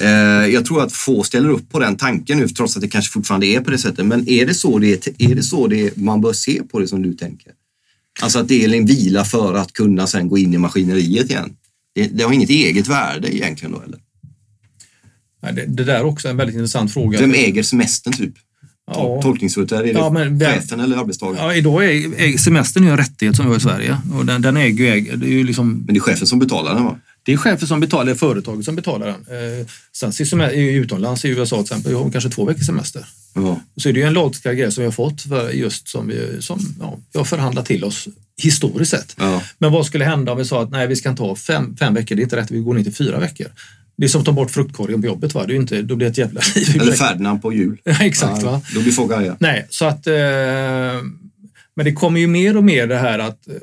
[0.00, 3.12] Eh, jag tror att få ställer upp på den tanken nu trots att det kanske
[3.12, 4.06] fortfarande är på det sättet.
[4.06, 7.02] Men är det så, det, är det så det, man bör se på det som
[7.02, 7.52] du tänker?
[8.20, 11.56] Alltså att det är en vila för att kunna sen gå in i maskineriet igen.
[11.94, 13.98] Det, det har inget eget värde egentligen då eller?
[15.40, 17.20] Det, det där är också en väldigt intressant fråga.
[17.20, 18.34] Vem äger semestern typ?
[18.86, 19.22] Ja.
[19.22, 21.46] Tolkningsföreträde, är det ja, men, chefen eller arbetstagaren?
[21.46, 24.56] Ja, idag är, är semestern en rättighet som vi har i Sverige och den, den
[24.56, 25.72] äger ju, det är ju liksom...
[25.72, 26.98] Men det är chefen som betalar den va?
[27.22, 29.60] Det är chefen som betalar, företaget som betalar den.
[29.60, 33.06] Eh, sen semester, utomlands i USA till exempel, jag har kanske två veckors semester.
[33.34, 33.60] Ja.
[33.76, 36.42] Så är det ju en lagstiftad grej som vi har fått för just som vi,
[36.42, 38.08] som, ja, vi har förhandlat till oss
[38.42, 39.14] historiskt sett.
[39.18, 39.42] Ja.
[39.58, 41.94] Men vad skulle hända om vi sa att nej, vi ska inte ha fem, fem
[41.94, 43.46] veckor, det är inte rätt, vi går ner till fyra veckor.
[43.98, 45.34] Det är som att ta bort fruktkorgen på jobbet.
[45.34, 45.44] Va?
[45.46, 46.80] Det är inte, då blir det ett jävla liv.
[46.80, 47.80] Eller Ferdinand på jul.
[48.00, 48.42] exakt.
[48.42, 48.62] Ja, va?
[48.74, 49.36] Då blir folk arga.
[49.40, 50.06] Nej, så att...
[50.06, 50.14] Eh,
[51.76, 53.48] men det kommer ju mer och mer det här att...
[53.48, 53.54] Eh,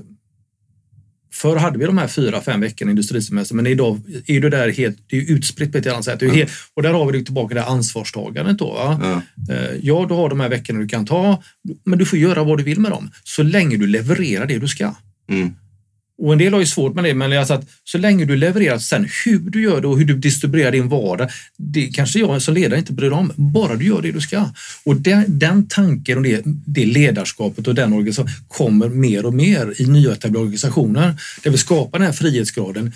[1.34, 4.98] förr hade vi de här fyra, fem veckorna industrisemester, men idag är det där helt
[5.08, 6.20] det är utspritt på ett annat sätt.
[6.20, 8.58] Det är helt, och där har vi tillbaka det ansvarstagandet.
[8.58, 8.98] Då.
[9.50, 11.44] Eh, ja, du har de här veckorna du kan ta,
[11.84, 14.68] men du får göra vad du vill med dem så länge du levererar det du
[14.68, 14.96] ska.
[15.30, 15.54] Mm.
[16.18, 18.78] Och en del har ju svårt med det, men alltså att så länge du levererar,
[18.78, 22.54] sen hur du gör det och hur du distribuerar din vardag, det kanske jag som
[22.54, 23.32] ledare inte bryr om.
[23.36, 24.50] Bara du gör det du ska.
[24.84, 29.82] Och den, den tanken och det, det ledarskapet och den organisationen kommer mer och mer
[29.82, 32.92] i nyetablerade organisationer där vi skapar den här frihetsgraden,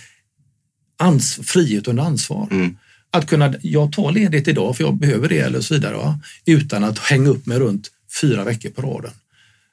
[0.98, 2.48] ans, frihet under ansvar.
[2.52, 2.78] Mm.
[3.12, 6.20] Att kunna, jag tar ledigt idag för jag behöver det eller så vidare, va?
[6.46, 7.92] utan att hänga upp mig runt
[8.22, 9.12] fyra veckor på raden.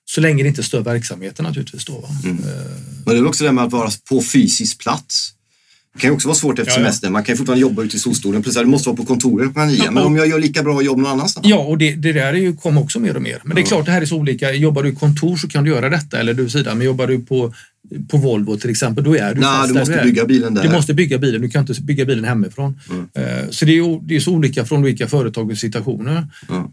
[0.08, 1.84] Så länge det inte stör verksamheten naturligtvis.
[1.84, 2.38] Då, mm.
[2.38, 2.44] Eh,
[3.04, 5.32] Men det är också det med att vara på fysisk plats.
[5.96, 7.12] Det kan ju också vara svårt efter ja, semestern.
[7.12, 8.44] Man kan ju fortfarande jobba ute i solstolen.
[8.46, 9.90] Att du måste vara på kontoret klockan nio.
[9.90, 11.46] Men om jag gör lika bra jobb någon annanstans?
[11.46, 13.40] Ja, och det, det där är ju, kommer också mer och mer.
[13.44, 14.52] Men det är klart, det här är så olika.
[14.52, 16.20] Jobbar du i kontor så kan du göra detta.
[16.20, 16.74] Eller du sida.
[16.74, 17.54] Men jobbar du på,
[18.08, 20.62] på Volvo till exempel, då är du Nej, fast du måste du bygga bilen där.
[20.62, 21.42] Du måste bygga bilen.
[21.42, 22.80] Du kan inte bygga bilen hemifrån.
[22.90, 23.08] Mm.
[23.14, 26.26] Eh, så det är, det är så olika från olika företag och situationer.
[26.48, 26.64] Mm.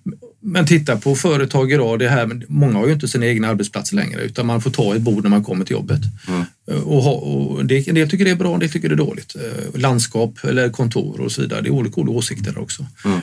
[0.46, 4.22] Men titta på företag idag, det här, många har ju inte sina egna arbetsplatser längre
[4.22, 6.02] utan man får ta ett bord när man kommer till jobbet.
[6.28, 6.84] Mm.
[6.84, 8.98] Och, ha, och det, en del tycker det är bra, en del tycker det är
[8.98, 9.36] dåligt.
[9.36, 12.86] Eh, landskap eller kontor och så vidare, det är olika, olika åsikter också.
[13.06, 13.20] Mm.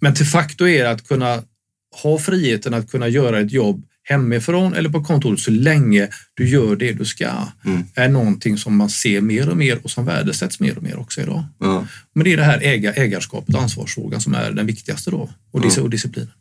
[0.00, 1.42] Men till facto är det att kunna
[2.02, 6.76] ha friheten att kunna göra ett jobb hemifrån eller på kontoret så länge du gör
[6.76, 7.30] det du ska
[7.64, 7.84] mm.
[7.94, 11.20] är någonting som man ser mer och mer och som värdesätts mer och mer också
[11.20, 11.44] idag.
[12.14, 15.60] Men det är det här äga, ägarskapet och ansvarsfrågan som är den viktigaste då och,
[15.60, 16.32] dis och disciplinen.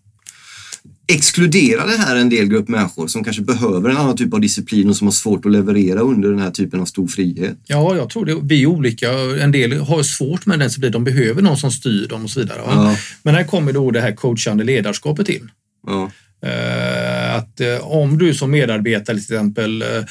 [1.12, 4.90] Exkluderar det här en del grupp människor som kanske behöver en annan typ av disciplin
[4.90, 7.58] och som har svårt att leverera under den här typen av stor frihet?
[7.66, 8.38] Ja, jag tror det.
[8.44, 9.12] Vi är olika.
[9.42, 10.92] En del har svårt med den disciplinen.
[10.92, 12.62] De behöver någon som styr dem och så vidare.
[12.66, 12.98] Ja.
[13.24, 15.52] Men här kommer då det här coachande ledarskapet in.
[15.88, 16.12] Ja.
[16.46, 20.06] Uh, att uh, om du som medarbetare till exempel uh,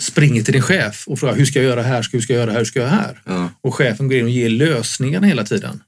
[0.00, 2.50] springer till din chef och frågar hur ska jag göra här, hur ska jag göra
[2.50, 3.20] här, hur ska jag göra här?
[3.24, 3.50] Ja.
[3.60, 5.80] Och chefen går in och ger lösningarna hela tiden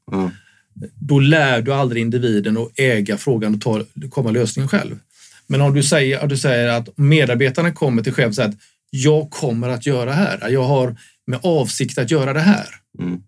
[0.95, 4.99] då lär du aldrig individen att äga frågan och ta, komma lösningen själv.
[5.47, 8.59] Men om du säger, du säger att medarbetarna kommer till chefen och säger att
[8.91, 10.49] jag kommer att göra här.
[10.49, 10.97] Jag har
[11.27, 12.67] med avsikt att göra det här.
[12.99, 13.23] Mm.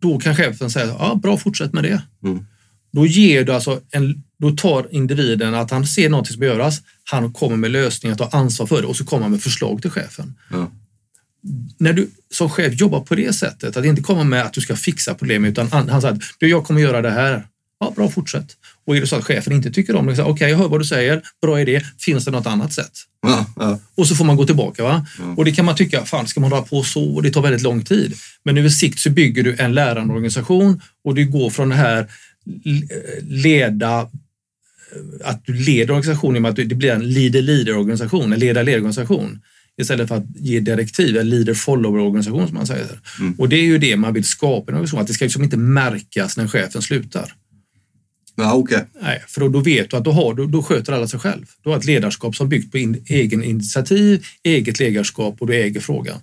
[0.00, 2.02] då kan chefen säga, ja bra, fortsätt med det.
[2.24, 2.46] Mm.
[2.92, 6.82] Då ger du alltså en, då tar individen att han ser något som ska göras,
[7.04, 9.90] han kommer med lösningar, tar ansvar för det och så kommer han med förslag till
[9.90, 10.34] chefen.
[10.50, 10.70] Ja.
[11.78, 14.76] När du som chef jobbar på det sättet, att inte komma med att du ska
[14.76, 17.46] fixa problemet utan han, säger du jag kommer göra det här.
[17.80, 18.56] Ja, bra, fortsätt.
[18.86, 20.80] Och är det så att chefen inte tycker om det, okej, okay, jag hör vad
[20.80, 22.92] du säger, bra idé, finns det något annat sätt?
[23.22, 23.80] Ja, ja.
[23.94, 24.82] Och så får man gå tillbaka.
[24.82, 25.06] Va?
[25.36, 27.14] Och det kan man tycka, fan ska man hålla på så?
[27.14, 28.14] Och det tar väldigt lång tid.
[28.44, 32.06] Men över sikt så bygger du en lärande organisation och du går från det här
[33.20, 34.08] leda
[35.24, 39.40] att du leder organisationen med att det blir en leader-leader-organisation, en leda-leder-organisation
[39.80, 43.00] istället för att ge direktiv, en leader-follower-organisation som man säger.
[43.20, 43.34] Mm.
[43.38, 45.44] Och det är ju det man vill skapa i en organisation, att det ska liksom
[45.44, 47.34] inte märkas när chefen slutar.
[48.34, 48.82] Ja, okay.
[49.02, 51.46] Nej, för då, då vet du att då, har, då, då sköter alla sig själv.
[51.62, 55.80] Du har ett ledarskap som byggt på in, egen initiativ, eget ledarskap och du äger
[55.80, 56.18] frågan.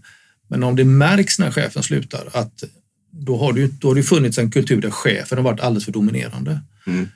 [0.47, 2.63] Men om det märks när chefen slutar att
[3.11, 5.91] då har, det, då har det funnits en kultur där chefen har varit alldeles för
[5.91, 6.61] dominerande.
[6.87, 7.07] Mm.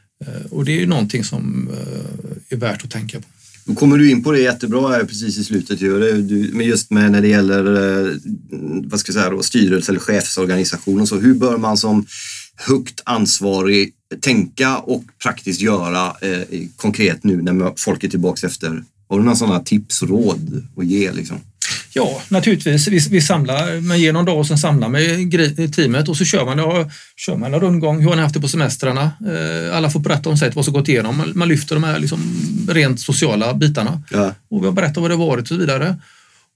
[0.49, 3.25] Och det är ju någonting som eh, är värt att tänka på.
[3.66, 5.82] Då kommer du in på det jättebra här precis i slutet.
[5.82, 6.49] Ju.
[6.53, 7.66] Men just med när det gäller
[8.09, 8.16] eh,
[8.84, 11.20] vad ska jag säga då, styrelse eller chefsorganisation och så.
[11.20, 12.05] Hur bör man som
[12.55, 16.41] högt ansvarig tänka och praktiskt göra eh,
[16.76, 18.84] konkret nu när folk är tillbaka efter?
[19.09, 21.12] Har du några sådana tips och råd att ge?
[21.12, 21.38] Liksom?
[21.93, 22.87] Ja, naturligtvis.
[22.87, 26.45] Vi, vi samlar, man ger någon dag och sen samlar med teamet och så kör
[26.45, 28.01] man, ja, kör man en rundgång.
[28.01, 29.01] Hur har ni haft det på semestrarna?
[29.01, 31.31] Eh, alla får berätta om sig, vad som gått igenom.
[31.35, 32.19] Man, lyfter de här liksom
[32.69, 34.33] rent sociala bitarna Ja.
[34.49, 35.95] och vi berättar vad det varit och så vidare.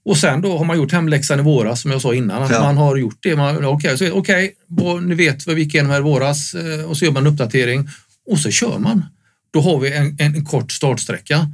[0.04, 2.50] Och sen då har man gjort hemläxan i våras som jag sa innan.
[2.52, 2.60] Ja.
[2.62, 3.34] Man har gjort det.
[3.66, 6.96] Okej, så, okej, vad- ni vet vad vi gick igenom här i våras eh, och
[6.96, 7.88] så gör man en uppdatering
[8.30, 9.04] och så kör man.
[9.52, 11.50] Då har vi en, en kort startsträcka.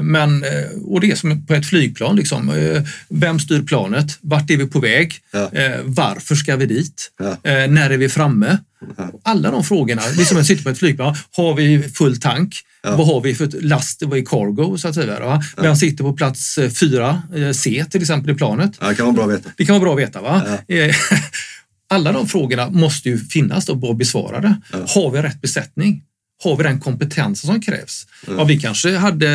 [0.00, 0.50] Men, eh,
[0.84, 2.16] och det är som på ett flygplan.
[2.16, 2.48] Liksom.
[2.50, 4.18] Eh, Vem styr planet?
[4.20, 5.14] Vart är vi på väg?
[5.32, 5.52] Ja.
[5.52, 7.10] Eh, Varför ska vi dit?
[7.18, 7.36] Ja.
[7.66, 8.58] När är vi framme?
[8.96, 9.10] Ja.
[9.22, 11.16] Alla de frågorna, det är som att sitta på ett flygplan.
[11.36, 12.54] Har vi full tank?
[12.82, 14.02] Vad har vi för last?
[14.02, 14.78] Vad är cargo?
[14.78, 15.42] Så att säga, va?
[15.56, 18.70] Vem sitter på plats eh, 4C till exempel i planet?
[18.80, 19.50] Det kan vara bra att veta.
[19.56, 20.20] Det kan vara bra att veta.
[20.22, 20.42] Va?
[21.90, 24.60] Alla de frågorna måste ju finnas och vara besvarade.
[24.86, 26.02] Har vi rätt besättning?
[26.44, 28.06] Har vi den kompetensen som krävs?
[28.26, 29.28] Ja, vi kanske hade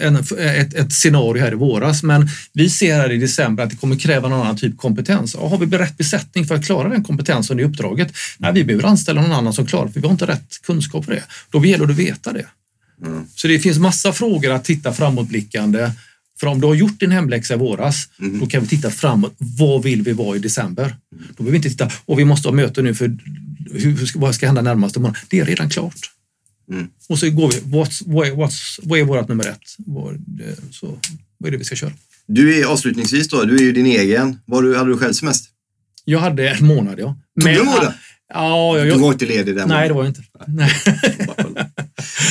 [0.00, 3.76] en, ett, ett scenario här i våras, men vi ser här i december att det
[3.76, 5.34] kommer kräva någon annan typ kompetens.
[5.40, 8.12] Ja, har vi rätt besättning för att klara den kompetensen i uppdraget?
[8.38, 11.04] Nej, vi behöver anställa någon annan som klarar det, för vi har inte rätt kunskap
[11.04, 11.22] för det.
[11.50, 12.46] Då gäller det att veta det.
[13.06, 13.26] Mm.
[13.34, 15.90] Så det finns massa frågor att titta framåtblickande.
[16.40, 18.40] För om du har gjort din hemläxa i våras, Mm.
[18.40, 19.34] då kan vi titta framåt.
[19.38, 20.96] Vad vill vi vara i december?
[21.36, 23.16] Då behöver vi inte titta, och vi måste ha möte nu för
[23.72, 25.20] hur, vad ska hända närmaste månaden?
[25.28, 25.94] Det är redan klart.
[26.70, 26.86] Mm.
[27.08, 28.04] Och så går vi, what's,
[28.36, 29.60] what's, vad är vårt nummer ett?
[29.78, 30.20] Vad, eh,
[30.70, 30.98] så,
[31.38, 31.92] vad är det vi ska köra?
[32.26, 34.38] Du är avslutningsvis då, du är ju din egen.
[34.44, 35.50] Var du, hade du själv semester?
[36.04, 37.16] Jag hade en månad, ja.
[37.40, 37.92] Tog du en månad?
[38.34, 39.96] Ja, jag, Du jag, var inte ledig den nej, det månaden.
[39.96, 40.22] var jag inte.
[40.46, 41.66] Nej.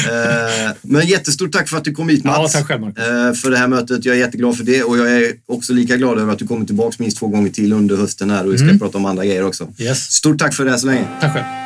[0.10, 2.54] Eh, Men jättestort tack för att du kom hit Ja, Mats.
[2.54, 3.04] tack själv, Marcus.
[3.08, 4.06] Eh, För det här mötet.
[4.06, 6.66] Jag är jätteglad för det och jag är också lika glad över att du kommer
[6.66, 8.80] tillbaka minst två gånger till under hösten här och vi ska Mm.
[8.80, 9.68] prata om andra grejer också.
[9.78, 10.12] Yes.
[10.12, 11.08] Stort tack för det här så länge.
[11.22, 11.63] Tack själv.